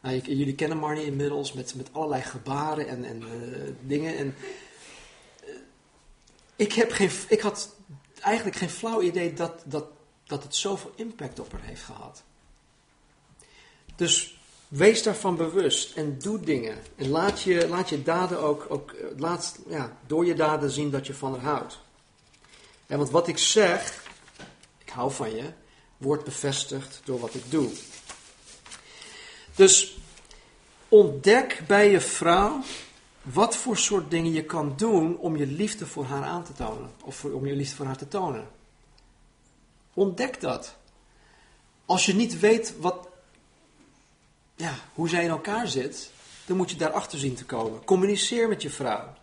nou, 0.00 0.18
jullie 0.18 0.54
kennen 0.54 0.78
Marnie 0.78 1.04
inmiddels 1.04 1.52
met, 1.52 1.74
met 1.74 1.88
allerlei 1.92 2.22
gebaren 2.22 2.88
en, 2.88 3.04
en 3.04 3.22
uh, 3.22 3.70
dingen. 3.80 4.16
En, 4.16 4.34
uh, 5.44 5.54
ik, 6.56 6.72
heb 6.72 6.92
geen, 6.92 7.10
ik 7.28 7.40
had 7.40 7.74
eigenlijk 8.20 8.56
geen 8.56 8.70
flauw 8.70 9.02
idee 9.02 9.32
dat, 9.32 9.62
dat, 9.64 9.86
dat 10.24 10.42
het 10.42 10.56
zoveel 10.56 10.92
impact 10.96 11.40
op 11.40 11.52
haar 11.52 11.62
heeft 11.62 11.82
gehad. 11.82 12.22
Dus 13.96 14.38
Wees 14.68 15.02
daarvan 15.02 15.36
bewust 15.36 15.96
en 15.96 16.18
doe 16.18 16.40
dingen. 16.40 16.78
En 16.96 17.08
laat 17.08 17.42
je, 17.42 17.68
laat 17.68 17.88
je 17.88 18.02
daden 18.02 18.40
ook, 18.40 18.66
ook 18.68 18.90
eh, 18.90 19.06
laat, 19.16 19.58
ja, 19.68 19.96
door 20.06 20.26
je 20.26 20.34
daden 20.34 20.70
zien 20.70 20.90
dat 20.90 21.06
je 21.06 21.14
van 21.14 21.32
haar 21.32 21.54
houdt. 21.54 21.80
En 22.86 22.98
want 22.98 23.10
wat 23.10 23.28
ik 23.28 23.38
zeg, 23.38 24.04
ik 24.78 24.88
hou 24.88 25.12
van 25.12 25.34
je, 25.36 25.50
wordt 25.96 26.24
bevestigd 26.24 27.00
door 27.04 27.20
wat 27.20 27.34
ik 27.34 27.50
doe. 27.50 27.70
Dus 29.54 29.98
ontdek 30.88 31.62
bij 31.66 31.90
je 31.90 32.00
vrouw 32.00 32.60
wat 33.22 33.56
voor 33.56 33.76
soort 33.76 34.10
dingen 34.10 34.32
je 34.32 34.44
kan 34.44 34.72
doen 34.76 35.18
om 35.18 35.36
je 35.36 35.46
liefde 35.46 35.86
voor 35.86 36.04
haar 36.04 36.24
aan 36.24 36.44
te 36.44 36.52
tonen. 36.52 36.90
Of 37.02 37.24
om 37.24 37.46
je 37.46 37.56
liefde 37.56 37.76
voor 37.76 37.86
haar 37.86 37.96
te 37.96 38.08
tonen. 38.08 38.48
Ontdek 39.94 40.40
dat. 40.40 40.76
Als 41.84 42.06
je 42.06 42.14
niet 42.14 42.38
weet 42.38 42.74
wat, 42.80 43.08
ja, 44.56 44.74
hoe 44.94 45.08
zij 45.08 45.22
in 45.22 45.30
elkaar 45.30 45.68
zit, 45.68 46.10
dan 46.46 46.56
moet 46.56 46.70
je 46.70 46.76
daarachter 46.76 47.18
zien 47.18 47.34
te 47.34 47.44
komen. 47.44 47.84
Communiceer 47.84 48.48
met 48.48 48.62
je 48.62 48.70
vrouw. 48.70 49.14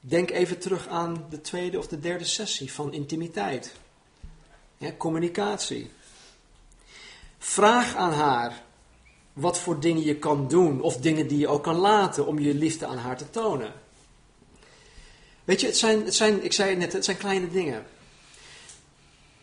Denk 0.00 0.30
even 0.30 0.58
terug 0.58 0.88
aan 0.88 1.26
de 1.30 1.40
tweede 1.40 1.78
of 1.78 1.86
de 1.86 2.00
derde 2.00 2.24
sessie 2.24 2.72
van 2.72 2.92
intimiteit. 2.92 3.72
Communicatie. 4.96 5.90
Vraag 7.38 7.94
aan 7.94 8.12
haar 8.12 8.62
wat 9.32 9.58
voor 9.58 9.80
dingen 9.80 10.04
je 10.04 10.16
kan 10.16 10.48
doen 10.48 10.80
of 10.80 10.96
dingen 10.96 11.28
die 11.28 11.38
je 11.38 11.48
ook 11.48 11.62
kan 11.62 11.74
laten 11.74 12.26
om 12.26 12.38
je 12.38 12.54
liefde 12.54 12.86
aan 12.86 12.96
haar 12.96 13.16
te 13.16 13.30
tonen. 13.30 13.72
Weet 15.44 15.60
je, 15.60 15.66
het 15.66 15.76
zijn, 15.76 16.04
het 16.04 16.14
zijn 16.14 16.44
ik 16.44 16.52
zei 16.52 16.70
het 16.70 16.78
net, 16.78 16.92
het 16.92 17.04
zijn 17.04 17.16
kleine 17.16 17.50
dingen. 17.50 17.86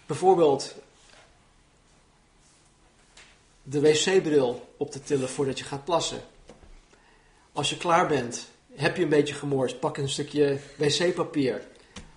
Bijvoorbeeld 0.05 0.75
de 3.63 3.79
wc-bril 3.79 4.73
op 4.77 4.91
te 4.91 5.03
tillen 5.03 5.29
voordat 5.29 5.59
je 5.59 5.65
gaat 5.65 5.85
plassen. 5.85 6.21
Als 7.53 7.69
je 7.69 7.77
klaar 7.77 8.07
bent, 8.07 8.47
heb 8.73 8.97
je 8.97 9.03
een 9.03 9.09
beetje 9.09 9.33
gemorst, 9.33 9.79
pak 9.79 9.97
een 9.97 10.09
stukje 10.09 10.59
wc-papier. 10.77 11.61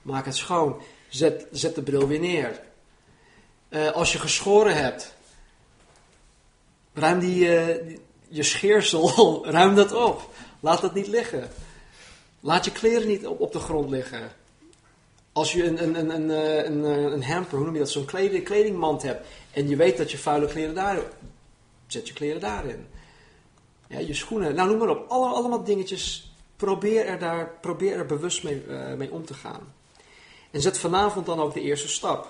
Maak 0.02 0.24
het 0.24 0.36
schoon. 0.36 0.80
Zet, 1.08 1.46
zet 1.52 1.74
de 1.74 1.82
bril 1.82 2.06
weer 2.06 2.20
neer. 2.20 2.60
Uh, 3.70 3.90
als 3.90 4.12
je 4.12 4.18
geschoren 4.18 4.76
hebt, 4.76 5.14
ruim 6.92 7.18
die, 7.18 7.44
uh, 7.44 7.96
je 8.28 8.42
scheersel, 8.42 9.46
ruim 9.56 9.74
dat 9.74 9.92
op. 9.92 10.30
Laat 10.60 10.80
dat 10.80 10.94
niet 10.94 11.06
liggen. 11.06 11.50
Laat 12.40 12.64
je 12.64 12.72
kleren 12.72 13.08
niet 13.08 13.26
op, 13.26 13.52
de 13.52 13.58
grond 13.58 13.90
liggen. 13.90 14.32
Als 15.32 15.52
je 15.52 15.64
een, 15.64 15.82
een, 15.82 15.94
een, 15.98 16.10
een, 16.10 16.84
een, 16.84 17.12
een 17.12 17.24
hamper, 17.24 17.56
hoe 17.56 17.64
noem 17.64 17.74
je 17.74 17.80
dat, 17.80 17.90
zo'n 17.90 18.04
kleding, 18.04 18.44
kledingmand 18.44 19.02
hebt 19.02 19.26
en 19.52 19.68
je 19.68 19.76
weet 19.76 19.96
dat 19.96 20.10
je 20.10 20.18
vuile 20.18 20.46
kleren 20.46 20.74
daar 20.74 20.98
Zet 21.86 22.08
je 22.08 22.14
kleren 22.14 22.40
daarin. 22.40 22.86
Ja, 23.88 23.98
je 23.98 24.14
schoenen, 24.14 24.54
nou 24.54 24.68
noem 24.68 24.78
maar 24.78 24.88
op. 24.88 25.08
Alle, 25.08 25.28
allemaal 25.28 25.64
dingetjes. 25.64 26.30
Probeer 26.56 27.06
er, 27.06 27.18
daar, 27.18 27.50
probeer 27.60 27.96
er 27.96 28.06
bewust 28.06 28.42
mee, 28.42 28.64
uh, 28.68 28.94
mee 28.94 29.12
om 29.12 29.24
te 29.24 29.34
gaan. 29.34 29.74
En 30.50 30.60
zet 30.60 30.78
vanavond 30.78 31.26
dan 31.26 31.40
ook 31.40 31.54
de 31.54 31.60
eerste 31.60 31.88
stap. 31.88 32.28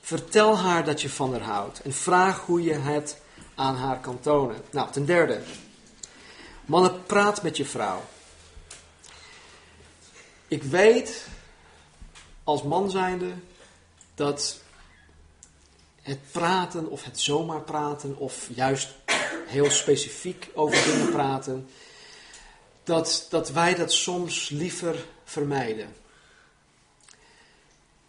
Vertel 0.00 0.58
haar 0.58 0.84
dat 0.84 1.02
je 1.02 1.10
van 1.10 1.32
haar 1.32 1.42
houdt. 1.42 1.82
En 1.82 1.92
vraag 1.92 2.40
hoe 2.40 2.62
je 2.62 2.74
het 2.74 3.20
aan 3.54 3.76
haar 3.76 4.00
kan 4.00 4.20
tonen. 4.20 4.56
Nou, 4.70 4.90
ten 4.90 5.06
derde. 5.06 5.40
Mannen, 6.64 7.02
praat 7.06 7.42
met 7.42 7.56
je 7.56 7.64
vrouw. 7.64 8.00
Ik 10.48 10.62
weet 10.62 11.28
als 12.44 12.62
man 12.62 12.90
zijnde 12.90 13.32
dat 14.14 14.60
het 16.08 16.32
praten 16.32 16.88
of 16.88 17.04
het 17.04 17.20
zomaar 17.20 17.60
praten 17.60 18.16
of 18.16 18.48
juist 18.54 18.94
heel 19.46 19.70
specifiek 19.70 20.50
over 20.54 20.84
dingen 20.84 21.10
praten, 21.10 21.68
dat, 22.84 23.26
dat 23.30 23.50
wij 23.50 23.74
dat 23.74 23.92
soms 23.92 24.48
liever 24.48 25.04
vermijden. 25.24 25.94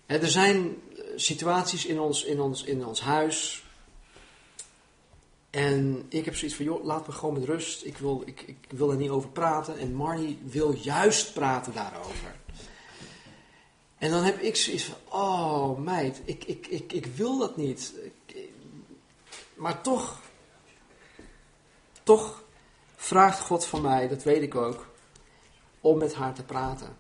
er 0.06 0.30
zijn 0.30 0.76
situaties 1.16 1.86
in 1.86 2.00
ons, 2.00 2.24
in, 2.24 2.40
ons, 2.42 2.64
in 2.64 2.86
ons 2.86 3.02
huis. 3.02 3.64
En 5.50 6.06
ik 6.10 6.26
heb 6.26 6.36
zoiets 6.36 6.58
van, 6.58 6.66
joh, 6.66 6.86
laat 6.86 7.08
me 7.08 7.14
gewoon 7.14 7.34
met 7.34 7.44
rust. 7.44 7.86
Ik 7.86 7.98
wil, 7.98 8.24
ik, 8.26 8.42
ik 8.42 8.58
wil 8.70 8.92
er 8.92 8.98
niet 8.98 9.10
over 9.10 9.30
praten. 9.30 9.78
En 9.78 9.94
Marnie 9.94 10.40
wil 10.44 10.72
juist 10.72 11.34
praten 11.34 11.74
daarover. 11.74 12.36
En 14.00 14.10
dan 14.10 14.24
heb 14.24 14.40
ik 14.40 14.56
zoiets 14.56 14.84
van, 14.84 15.20
oh 15.20 15.78
meid, 15.78 16.22
ik, 16.26 16.44
ik, 16.44 16.68
ik, 16.68 16.94
ik 16.94 17.06
wil 17.06 17.38
dat 17.38 17.58
niet. 17.58 17.94
maar 19.54 19.82
toch, 19.82 20.20
toch 22.04 22.44
vraagt 22.96 23.40
God 23.40 23.66
van 23.66 23.82
mij, 23.82 24.08
dat 24.08 24.24
weet 24.24 24.42
ik 24.42 24.56
ook, 24.56 24.88
om 25.82 25.98
met 25.98 26.14
haar 26.14 26.34
te 26.34 26.44
praten. 26.44 26.98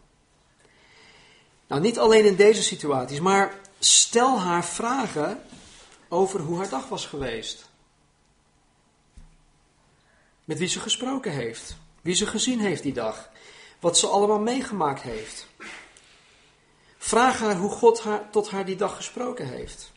Nou, 1.67 1.81
niet 1.81 1.99
alleen 1.99 2.25
in 2.25 2.35
deze 2.35 2.63
situaties, 2.63 3.19
maar 3.19 3.59
stel 3.79 4.39
haar 4.39 4.65
vragen 4.65 5.43
over 6.07 6.39
hoe 6.39 6.57
haar 6.57 6.69
dag 6.69 6.87
was 6.87 7.05
geweest. 7.05 7.69
Met 10.43 10.57
wie 10.57 10.67
ze 10.67 10.79
gesproken 10.79 11.31
heeft, 11.31 11.75
wie 12.01 12.15
ze 12.15 12.27
gezien 12.27 12.59
heeft 12.59 12.83
die 12.83 12.93
dag, 12.93 13.29
wat 13.79 13.97
ze 13.97 14.07
allemaal 14.07 14.39
meegemaakt 14.39 15.01
heeft. 15.01 15.47
Vraag 17.01 17.39
haar 17.39 17.55
hoe 17.55 17.69
God 17.69 18.01
haar, 18.01 18.29
tot 18.29 18.49
haar 18.49 18.65
die 18.65 18.75
dag 18.75 18.95
gesproken 18.95 19.47
heeft. 19.47 19.91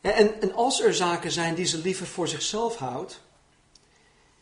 En, 0.00 0.40
en 0.40 0.54
als 0.54 0.80
er 0.80 0.94
zaken 0.94 1.30
zijn 1.30 1.54
die 1.54 1.64
ze 1.64 1.78
liever 1.78 2.06
voor 2.06 2.28
zichzelf 2.28 2.76
houdt, 2.76 3.20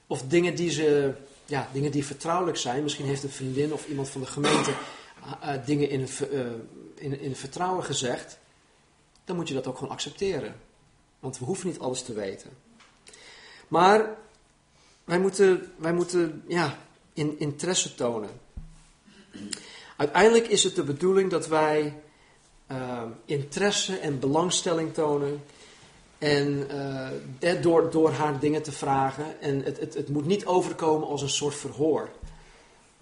of 0.06 0.22
dingen 0.22 0.54
die, 0.54 0.70
ze, 0.70 1.14
ja, 1.44 1.68
dingen 1.72 1.90
die 1.90 2.06
vertrouwelijk 2.06 2.58
zijn, 2.58 2.82
misschien 2.82 3.06
heeft 3.06 3.22
een 3.22 3.30
vriendin 3.30 3.72
of 3.72 3.86
iemand 3.88 4.08
van 4.08 4.20
de 4.20 4.26
gemeente 4.26 4.70
uh, 5.44 5.66
dingen 5.66 5.88
in, 5.88 6.08
uh, 6.32 6.46
in, 6.94 7.20
in 7.20 7.36
vertrouwen 7.36 7.84
gezegd, 7.84 8.38
dan 9.24 9.36
moet 9.36 9.48
je 9.48 9.54
dat 9.54 9.66
ook 9.66 9.78
gewoon 9.78 9.92
accepteren. 9.92 10.60
Want 11.20 11.38
we 11.38 11.44
hoeven 11.44 11.66
niet 11.66 11.78
alles 11.78 12.02
te 12.02 12.12
weten. 12.12 12.50
Maar 13.68 14.16
wij 15.04 15.18
moeten, 15.18 15.72
wij 15.76 15.92
moeten 15.92 16.44
ja, 16.48 16.78
in, 17.12 17.38
interesse 17.38 17.94
tonen. 17.94 18.30
Uiteindelijk 19.96 20.48
is 20.48 20.62
het 20.64 20.74
de 20.74 20.82
bedoeling 20.82 21.30
dat 21.30 21.46
wij 21.46 22.00
uh, 22.72 23.02
interesse 23.24 23.98
en 23.98 24.18
belangstelling 24.18 24.94
tonen. 24.94 25.44
En 26.18 26.68
uh, 27.40 27.62
door, 27.62 27.90
door 27.90 28.10
haar 28.10 28.38
dingen 28.38 28.62
te 28.62 28.72
vragen. 28.72 29.40
En 29.40 29.62
het, 29.62 29.80
het, 29.80 29.94
het 29.94 30.08
moet 30.08 30.26
niet 30.26 30.46
overkomen 30.46 31.08
als 31.08 31.22
een 31.22 31.28
soort 31.28 31.54
verhoor. 31.54 32.10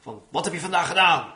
Van, 0.00 0.22
wat 0.28 0.44
heb 0.44 0.54
je 0.54 0.60
vandaag 0.60 0.88
gedaan? 0.88 1.32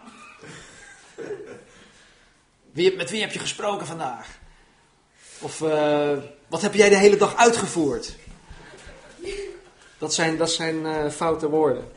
Wie, 2.73 2.97
met 2.97 3.11
wie 3.11 3.21
heb 3.21 3.33
je 3.33 3.39
gesproken 3.39 3.87
vandaag? 3.87 4.39
Of 5.39 5.61
uh, 5.61 6.19
wat 6.47 6.63
heb 6.63 6.75
jij 6.75 6.89
de 6.89 6.97
hele 6.97 7.17
dag 7.17 7.37
uitgevoerd? 7.37 8.17
Dat 9.99 10.15
zijn, 10.15 10.37
dat 10.37 10.51
zijn 10.51 10.77
uh, 10.77 11.11
foute 11.11 11.49
woorden. 11.49 11.89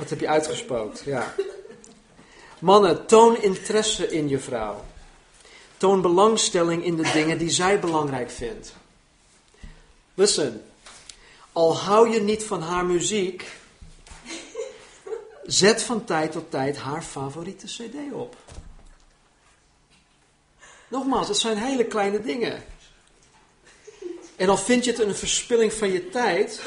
Wat 0.00 0.10
heb 0.10 0.20
je 0.20 0.28
uitgespookt? 0.28 1.02
Ja. 1.04 1.34
Mannen, 2.58 3.06
toon 3.06 3.42
interesse 3.42 4.10
in 4.10 4.28
je 4.28 4.38
vrouw. 4.38 4.84
Toon 5.76 6.00
belangstelling 6.00 6.84
in 6.84 6.96
de 6.96 7.10
dingen 7.12 7.38
die 7.38 7.50
zij 7.50 7.80
belangrijk 7.80 8.30
vindt. 8.30 8.72
Listen, 10.14 10.64
al 11.52 11.76
hou 11.76 12.10
je 12.10 12.20
niet 12.20 12.44
van 12.44 12.62
haar 12.62 12.84
muziek, 12.84 13.44
zet 15.42 15.82
van 15.82 16.04
tijd 16.04 16.32
tot 16.32 16.50
tijd 16.50 16.76
haar 16.76 17.02
favoriete 17.02 17.66
CD 17.66 18.12
op. 18.12 18.36
Nogmaals, 20.88 21.26
dat 21.26 21.38
zijn 21.38 21.58
hele 21.58 21.84
kleine 21.84 22.20
dingen. 22.20 22.64
En 24.36 24.48
al 24.48 24.58
vind 24.58 24.84
je 24.84 24.90
het 24.90 25.00
een 25.00 25.14
verspilling 25.14 25.72
van 25.72 25.92
je 25.92 26.08
tijd, 26.08 26.62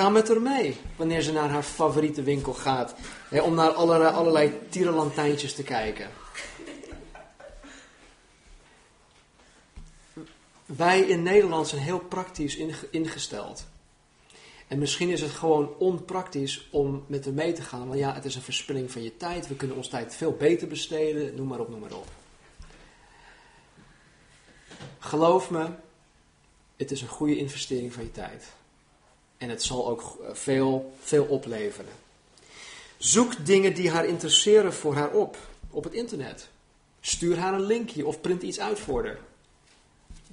ga 0.00 0.08
met 0.08 0.28
haar 0.28 0.40
mee 0.40 0.76
wanneer 0.96 1.22
ze 1.22 1.32
naar 1.32 1.48
haar 1.48 1.62
favoriete 1.62 2.22
winkel 2.22 2.52
gaat. 2.52 2.94
Hè, 3.28 3.40
om 3.40 3.54
naar 3.54 3.70
allerlei, 3.70 4.14
allerlei 4.14 4.58
tierenlantijntjes 4.68 5.54
te 5.54 5.62
kijken. 5.62 6.10
Wij 10.66 11.00
in 11.00 11.22
Nederland 11.22 11.68
zijn 11.68 11.80
heel 11.80 11.98
praktisch 11.98 12.56
ingesteld. 12.90 13.66
En 14.68 14.78
misschien 14.78 15.08
is 15.08 15.20
het 15.20 15.30
gewoon 15.30 15.74
onpraktisch 15.78 16.68
om 16.70 17.04
met 17.06 17.24
hem 17.24 17.34
mee 17.34 17.52
te 17.52 17.62
gaan. 17.62 17.88
Want 17.88 17.98
ja, 17.98 18.14
het 18.14 18.24
is 18.24 18.34
een 18.34 18.42
verspilling 18.42 18.90
van 18.90 19.02
je 19.02 19.16
tijd. 19.16 19.48
We 19.48 19.56
kunnen 19.56 19.76
onze 19.76 19.90
tijd 19.90 20.14
veel 20.14 20.32
beter 20.32 20.68
besteden. 20.68 21.34
Noem 21.34 21.46
maar 21.46 21.60
op, 21.60 21.68
noem 21.68 21.80
maar 21.80 21.92
op. 21.92 22.08
Geloof 24.98 25.50
me, 25.50 25.68
het 26.76 26.90
is 26.90 27.02
een 27.02 27.08
goede 27.08 27.38
investering 27.38 27.92
van 27.92 28.02
je 28.02 28.12
tijd. 28.12 28.58
En 29.40 29.48
het 29.48 29.62
zal 29.62 29.88
ook 29.88 30.18
veel, 30.32 30.92
veel 31.02 31.24
opleveren. 31.24 31.92
Zoek 32.96 33.46
dingen 33.46 33.74
die 33.74 33.90
haar 33.90 34.06
interesseren 34.06 34.72
voor 34.72 34.94
haar 34.94 35.10
op, 35.10 35.36
op 35.70 35.84
het 35.84 35.92
internet. 35.92 36.48
Stuur 37.00 37.38
haar 37.38 37.54
een 37.54 37.66
linkje 37.66 38.06
of 38.06 38.20
print 38.20 38.42
iets 38.42 38.60
uit 38.60 38.78
voor 38.78 39.04
haar. 39.04 39.18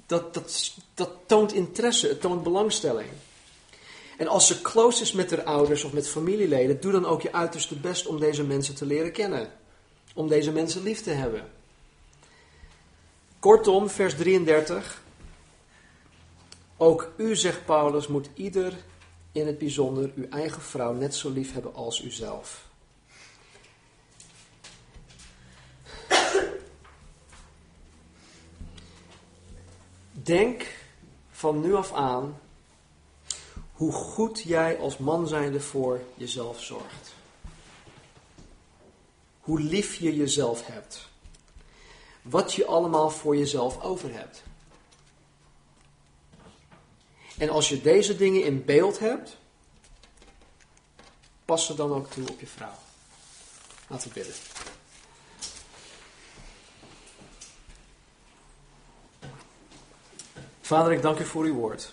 Dat, 0.06 0.34
dat, 0.34 0.74
dat 0.94 1.10
toont 1.26 1.52
interesse, 1.52 2.08
het 2.08 2.20
toont 2.20 2.42
belangstelling. 2.42 3.08
En 4.18 4.28
als 4.28 4.46
ze 4.46 4.60
close 4.60 5.02
is 5.02 5.12
met 5.12 5.30
haar 5.30 5.44
ouders 5.44 5.84
of 5.84 5.92
met 5.92 6.08
familieleden, 6.08 6.80
doe 6.80 6.92
dan 6.92 7.06
ook 7.06 7.22
je 7.22 7.32
uiterste 7.32 7.74
best 7.74 8.06
om 8.06 8.20
deze 8.20 8.44
mensen 8.44 8.74
te 8.74 8.86
leren 8.86 9.12
kennen. 9.12 9.52
Om 10.14 10.28
deze 10.28 10.52
mensen 10.52 10.82
lief 10.82 11.02
te 11.02 11.10
hebben. 11.10 11.50
Kortom, 13.38 13.90
vers 13.90 14.14
33. 14.16 15.02
Ook 16.76 17.12
u, 17.16 17.36
zegt 17.36 17.64
Paulus, 17.64 18.06
moet 18.06 18.28
ieder 18.34 18.74
in 19.40 19.46
het 19.46 19.58
bijzonder 19.58 20.12
uw 20.14 20.28
eigen 20.28 20.62
vrouw 20.62 20.92
net 20.92 21.14
zo 21.14 21.30
lief 21.30 21.52
hebben 21.52 21.74
als 21.74 22.02
uzelf. 22.02 22.66
Denk 30.12 30.76
van 31.30 31.60
nu 31.60 31.74
af 31.74 31.92
aan 31.92 32.38
hoe 33.72 33.92
goed 33.92 34.42
jij 34.42 34.78
als 34.78 34.98
man 34.98 35.28
zijnde 35.28 35.60
voor 35.60 36.00
jezelf 36.14 36.62
zorgt. 36.62 37.14
Hoe 39.40 39.60
lief 39.60 39.94
je 39.94 40.16
jezelf 40.16 40.66
hebt. 40.66 41.08
Wat 42.22 42.52
je 42.52 42.66
allemaal 42.66 43.10
voor 43.10 43.36
jezelf 43.36 43.82
over 43.82 44.14
hebt. 44.14 44.42
En 47.38 47.48
als 47.48 47.68
je 47.68 47.80
deze 47.80 48.16
dingen 48.16 48.44
in 48.44 48.64
beeld 48.64 48.98
hebt, 48.98 49.36
pas 51.44 51.66
ze 51.66 51.74
dan 51.74 51.92
ook 51.92 52.10
toe 52.10 52.28
op 52.28 52.40
je 52.40 52.46
vrouw. 52.46 52.74
Laten 53.88 54.08
we 54.08 54.14
bidden. 54.14 54.34
Vader, 60.60 60.92
ik 60.92 61.02
dank 61.02 61.18
u 61.18 61.24
voor 61.24 61.44
uw 61.44 61.54
woord. 61.54 61.92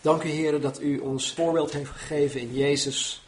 Dank 0.00 0.22
u, 0.22 0.28
Heer, 0.28 0.60
dat 0.60 0.80
u 0.80 0.98
ons 0.98 1.32
voorbeeld 1.32 1.72
heeft 1.72 1.90
gegeven 1.90 2.40
in 2.40 2.54
Jezus 2.54 3.24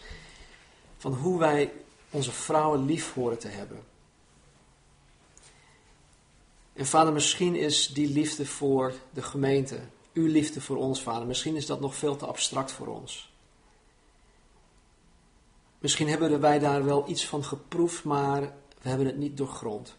van 0.99 1.15
hoe 1.15 1.39
wij 1.39 1.73
onze 2.11 2.33
vrouwen 2.33 2.85
lief 2.85 3.15
horen 3.15 3.39
te 3.39 3.49
hebben. 3.49 3.85
En 6.73 6.87
vader, 6.87 7.13
misschien 7.13 7.55
is 7.57 7.87
die 7.87 8.09
liefde 8.09 8.47
voor 8.47 8.93
de 9.11 9.23
gemeente, 9.23 9.81
uw 10.13 10.27
liefde 10.27 10.61
voor 10.61 10.77
ons, 10.77 11.03
vader, 11.03 11.27
misschien 11.27 11.57
is 11.57 11.67
dat 11.67 11.81
nog 11.81 11.95
veel 11.95 12.17
te 12.17 12.27
abstract 12.27 12.73
voor 12.73 12.87
ons. 12.87 13.33
Misschien 15.79 16.09
hebben 16.09 16.41
wij 16.41 16.59
daar 16.59 16.85
wel 16.85 17.09
iets 17.09 17.27
van 17.27 17.45
geproefd, 17.45 18.05
maar 18.05 18.41
we 18.83 18.89
hebben 18.89 19.07
het 19.07 19.17
niet 19.17 19.37
doorgrond. 19.37 19.97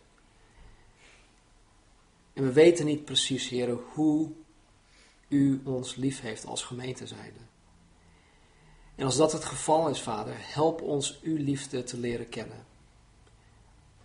En 2.33 2.43
we 2.43 2.51
weten 2.51 2.85
niet 2.85 3.05
precies, 3.05 3.49
Heer, 3.49 3.77
hoe 3.93 4.31
u 5.27 5.61
ons 5.63 5.95
lief 5.95 6.21
heeft 6.21 6.45
als 6.45 6.63
gemeente 6.63 7.07
zijnde. 7.07 7.39
En 8.95 9.05
als 9.05 9.15
dat 9.15 9.31
het 9.31 9.45
geval 9.45 9.89
is, 9.89 10.01
Vader, 10.01 10.35
help 10.37 10.81
ons 10.81 11.19
uw 11.21 11.37
liefde 11.37 11.83
te 11.83 11.97
leren 11.97 12.29
kennen. 12.29 12.65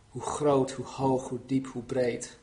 Hoe 0.08 0.22
groot, 0.22 0.70
hoe 0.70 0.86
hoog, 0.86 1.28
hoe 1.28 1.40
diep, 1.46 1.66
hoe 1.66 1.82
breed. 1.82 2.38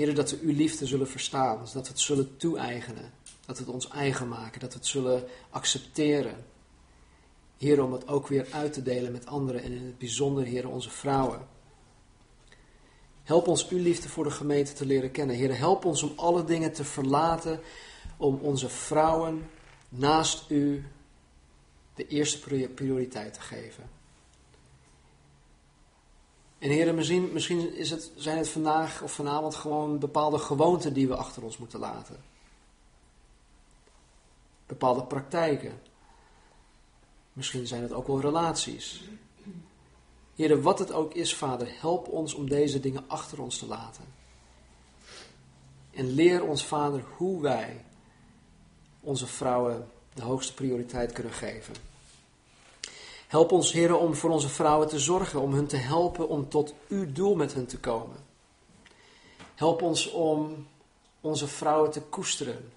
Heer, 0.00 0.14
dat 0.14 0.30
we 0.30 0.38
uw 0.42 0.54
liefde 0.54 0.86
zullen 0.86 1.08
verstaan, 1.08 1.58
dat 1.58 1.72
we 1.72 1.78
het 1.78 2.00
zullen 2.00 2.36
toe-eigenen, 2.36 3.12
dat 3.46 3.58
we 3.58 3.64
het 3.64 3.72
ons 3.72 3.88
eigen 3.88 4.28
maken, 4.28 4.60
dat 4.60 4.72
we 4.72 4.78
het 4.78 4.88
zullen 4.88 5.24
accepteren. 5.50 6.44
Heer, 7.58 7.82
om 7.82 7.92
het 7.92 8.08
ook 8.08 8.26
weer 8.26 8.46
uit 8.50 8.72
te 8.72 8.82
delen 8.82 9.12
met 9.12 9.26
anderen 9.26 9.62
en 9.62 9.72
in 9.72 9.84
het 9.84 9.98
bijzonder, 9.98 10.44
Heer, 10.44 10.68
onze 10.68 10.90
vrouwen. 10.90 11.46
Help 13.22 13.48
ons 13.48 13.68
uw 13.68 13.78
liefde 13.78 14.08
voor 14.08 14.24
de 14.24 14.30
gemeente 14.30 14.72
te 14.72 14.86
leren 14.86 15.10
kennen. 15.10 15.36
Heer, 15.36 15.58
help 15.58 15.84
ons 15.84 16.02
om 16.02 16.12
alle 16.16 16.44
dingen 16.44 16.72
te 16.72 16.84
verlaten, 16.84 17.60
om 18.16 18.38
onze 18.42 18.68
vrouwen 18.68 19.50
naast 19.88 20.50
u 20.50 20.84
de 21.94 22.06
eerste 22.06 22.68
prioriteit 22.74 23.34
te 23.34 23.40
geven. 23.40 23.99
En 26.60 26.70
heren, 26.70 26.94
misschien, 27.32 27.74
is 27.76 27.90
het, 27.90 28.10
zijn 28.16 28.38
het 28.38 28.48
vandaag 28.48 29.02
of 29.02 29.12
vanavond 29.12 29.54
gewoon 29.54 29.98
bepaalde 29.98 30.38
gewoonten 30.38 30.92
die 30.92 31.08
we 31.08 31.16
achter 31.16 31.42
ons 31.42 31.58
moeten 31.58 31.78
laten. 31.78 32.16
Bepaalde 34.66 35.02
praktijken. 35.02 35.80
Misschien 37.32 37.66
zijn 37.66 37.82
het 37.82 37.92
ook 37.92 38.06
wel 38.06 38.20
relaties. 38.20 39.02
Heren, 40.34 40.62
wat 40.62 40.78
het 40.78 40.92
ook 40.92 41.14
is, 41.14 41.34
Vader, 41.34 41.68
help 41.80 42.08
ons 42.08 42.34
om 42.34 42.48
deze 42.48 42.80
dingen 42.80 43.04
achter 43.06 43.40
ons 43.40 43.58
te 43.58 43.66
laten. 43.66 44.04
En 45.90 46.06
leer 46.06 46.44
ons, 46.44 46.64
Vader, 46.64 47.04
hoe 47.16 47.42
wij 47.42 47.84
onze 49.00 49.26
vrouwen 49.26 49.88
de 50.14 50.22
hoogste 50.22 50.54
prioriteit 50.54 51.12
kunnen 51.12 51.32
geven. 51.32 51.89
Help 53.30 53.52
ons, 53.52 53.72
Heer, 53.72 53.96
om 53.96 54.14
voor 54.14 54.30
onze 54.30 54.48
vrouwen 54.48 54.88
te 54.88 54.98
zorgen, 54.98 55.40
om 55.40 55.52
hun 55.52 55.66
te 55.66 55.76
helpen 55.76 56.28
om 56.28 56.48
tot 56.48 56.74
uw 56.88 57.12
doel 57.12 57.34
met 57.34 57.54
hen 57.54 57.66
te 57.66 57.78
komen. 57.78 58.16
Help 59.54 59.82
ons 59.82 60.10
om 60.10 60.66
onze 61.20 61.46
vrouwen 61.46 61.90
te 61.90 62.00
koesteren. 62.00 62.72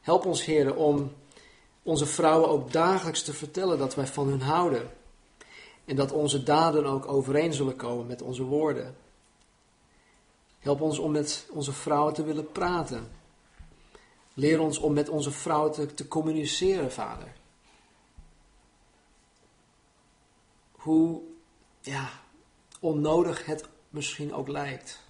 Help 0.00 0.26
ons, 0.26 0.44
Heer, 0.44 0.76
om 0.76 1.12
onze 1.82 2.06
vrouwen 2.06 2.48
ook 2.48 2.72
dagelijks 2.72 3.22
te 3.22 3.32
vertellen 3.32 3.78
dat 3.78 3.94
wij 3.94 4.06
van 4.06 4.28
hun 4.28 4.42
houden. 4.42 4.90
En 5.84 5.96
dat 5.96 6.12
onze 6.12 6.42
daden 6.42 6.86
ook 6.86 7.08
overeen 7.08 7.52
zullen 7.52 7.76
komen 7.76 8.06
met 8.06 8.22
onze 8.22 8.42
woorden. 8.42 8.96
Help 10.58 10.80
ons 10.80 10.98
om 10.98 11.12
met 11.12 11.46
onze 11.50 11.72
vrouwen 11.72 12.14
te 12.14 12.24
willen 12.24 12.52
praten. 12.52 13.10
Leer 14.34 14.60
ons 14.60 14.78
om 14.78 14.92
met 14.92 15.08
onze 15.08 15.30
vrouwen 15.30 15.94
te 15.94 16.08
communiceren, 16.08 16.92
Vader. 16.92 17.40
Hoe 20.82 21.20
ja, 21.80 22.10
onnodig 22.80 23.46
het 23.46 23.68
misschien 23.90 24.34
ook 24.34 24.48
lijkt. 24.48 25.00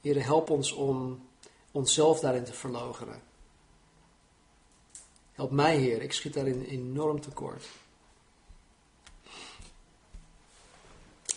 Heer, 0.00 0.24
help 0.24 0.50
ons 0.50 0.72
om 0.72 1.28
onszelf 1.72 2.20
daarin 2.20 2.44
te 2.44 2.52
verlogenen. 2.52 3.22
Help 5.32 5.50
mij, 5.50 5.76
Heer, 5.76 6.02
ik 6.02 6.12
schiet 6.12 6.34
daarin 6.34 6.62
enorm 6.62 7.20
tekort. 7.20 7.66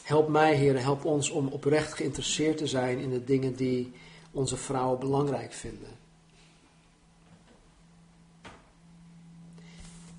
Help 0.03 0.27
mij, 0.27 0.55
Heer, 0.55 0.81
help 0.81 1.05
ons 1.05 1.29
om 1.29 1.47
oprecht 1.47 1.93
geïnteresseerd 1.93 2.57
te 2.57 2.67
zijn 2.67 2.99
in 2.99 3.09
de 3.09 3.23
dingen 3.23 3.55
die 3.55 3.91
onze 4.31 4.57
vrouwen 4.57 4.99
belangrijk 4.99 5.53
vinden. 5.53 6.00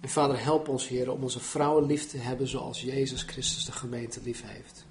En 0.02 0.08
Vader, 0.08 0.42
help 0.42 0.68
ons, 0.68 0.88
Heer, 0.88 1.10
om 1.10 1.22
onze 1.22 1.40
vrouwen 1.40 1.86
lief 1.86 2.06
te 2.06 2.18
hebben 2.18 2.48
zoals 2.48 2.82
Jezus 2.82 3.22
Christus 3.22 3.64
de 3.64 3.72
gemeente 3.72 4.20
lief 4.22 4.42
heeft. 4.46 4.86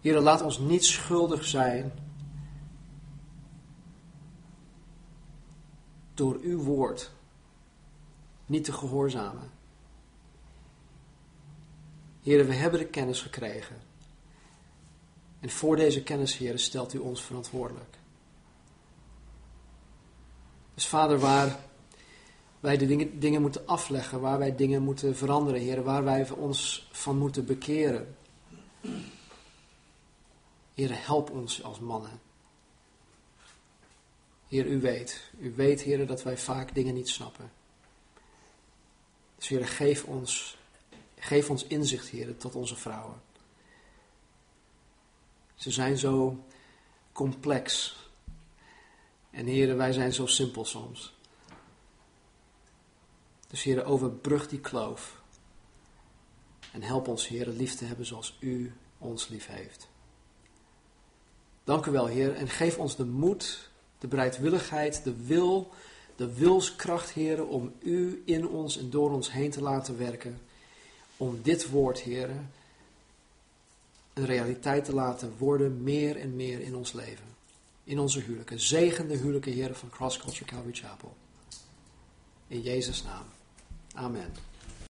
Heer, 0.00 0.20
laat 0.20 0.42
ons 0.42 0.58
niet 0.58 0.84
schuldig 0.84 1.44
zijn 1.44 1.92
door 6.14 6.38
uw 6.42 6.62
woord 6.62 7.10
niet 8.46 8.64
te 8.64 8.72
gehoorzamen. 8.72 9.50
Heren, 12.22 12.46
we 12.46 12.54
hebben 12.54 12.80
de 12.80 12.86
kennis 12.86 13.22
gekregen. 13.22 13.76
En 15.40 15.50
voor 15.50 15.76
deze 15.76 16.02
kennis, 16.02 16.36
heren, 16.36 16.58
stelt 16.58 16.94
u 16.94 16.98
ons 16.98 17.22
verantwoordelijk. 17.22 17.98
Dus 20.74 20.86
vader, 20.86 21.18
waar 21.18 21.68
wij 22.60 22.76
de 22.76 22.86
dingen, 22.86 23.18
dingen 23.18 23.40
moeten 23.40 23.66
afleggen, 23.66 24.20
waar 24.20 24.38
wij 24.38 24.56
dingen 24.56 24.82
moeten 24.82 25.16
veranderen, 25.16 25.60
heren, 25.60 25.84
waar 25.84 26.04
wij 26.04 26.30
ons 26.30 26.88
van 26.92 27.18
moeten 27.18 27.46
bekeren. 27.46 28.16
Heren, 30.74 31.02
help 31.02 31.30
ons 31.30 31.62
als 31.62 31.78
mannen. 31.78 32.20
Heer, 34.48 34.66
u 34.66 34.80
weet. 34.80 35.30
U 35.38 35.54
weet, 35.54 35.80
heren, 35.80 36.06
dat 36.06 36.22
wij 36.22 36.38
vaak 36.38 36.74
dingen 36.74 36.94
niet 36.94 37.08
snappen. 37.08 37.52
Dus 39.36 39.48
Heer, 39.48 39.66
geef 39.66 40.04
ons, 40.04 40.56
geef 41.18 41.50
ons 41.50 41.66
inzicht, 41.66 42.08
heren, 42.08 42.36
tot 42.36 42.54
onze 42.54 42.76
vrouwen. 42.76 43.22
Ze 45.54 45.70
zijn 45.70 45.98
zo 45.98 46.44
complex. 47.12 47.96
En 49.30 49.46
heren, 49.46 49.76
wij 49.76 49.92
zijn 49.92 50.12
zo 50.12 50.26
simpel 50.26 50.64
soms. 50.64 51.18
Dus 53.50 53.62
heren, 53.62 53.84
overbrug 53.84 54.48
die 54.48 54.60
kloof. 54.60 55.20
En 56.72 56.82
help 56.82 57.08
ons, 57.08 57.28
heren, 57.28 57.56
lief 57.56 57.74
te 57.74 57.84
hebben 57.84 58.06
zoals 58.06 58.36
u 58.40 58.72
ons 58.98 59.28
lief 59.28 59.46
heeft. 59.46 59.88
Dank 61.64 61.86
u 61.86 61.90
wel, 61.90 62.06
Heer, 62.06 62.34
en 62.34 62.48
geef 62.48 62.78
ons 62.78 62.96
de 62.96 63.04
moed, 63.04 63.70
de 63.98 64.06
bereidwilligheid, 64.06 65.04
de 65.04 65.14
wil, 65.24 65.70
de 66.16 66.34
wilskracht, 66.34 67.10
Heer, 67.10 67.46
om 67.46 67.72
u 67.82 68.22
in 68.24 68.48
ons 68.48 68.78
en 68.78 68.90
door 68.90 69.10
ons 69.10 69.32
heen 69.32 69.50
te 69.50 69.62
laten 69.62 69.98
werken. 69.98 70.40
Om 71.16 71.42
dit 71.42 71.70
woord, 71.70 72.00
Heer, 72.00 72.30
een 74.14 74.26
realiteit 74.26 74.84
te 74.84 74.94
laten 74.94 75.34
worden, 75.38 75.82
meer 75.82 76.16
en 76.16 76.36
meer 76.36 76.60
in 76.60 76.76
ons 76.76 76.92
leven. 76.92 77.24
In 77.84 77.98
onze 77.98 78.20
huwelijken. 78.20 78.60
Zegende 78.60 79.16
huwelijken, 79.16 79.52
Heer, 79.52 79.74
van 79.74 79.90
Cross 79.90 80.18
Culture 80.18 80.44
Calvary 80.44 80.74
Chapel. 80.74 81.14
In 82.46 82.60
Jezus' 82.60 83.02
naam. 83.02 83.24
Amen. 83.96 84.32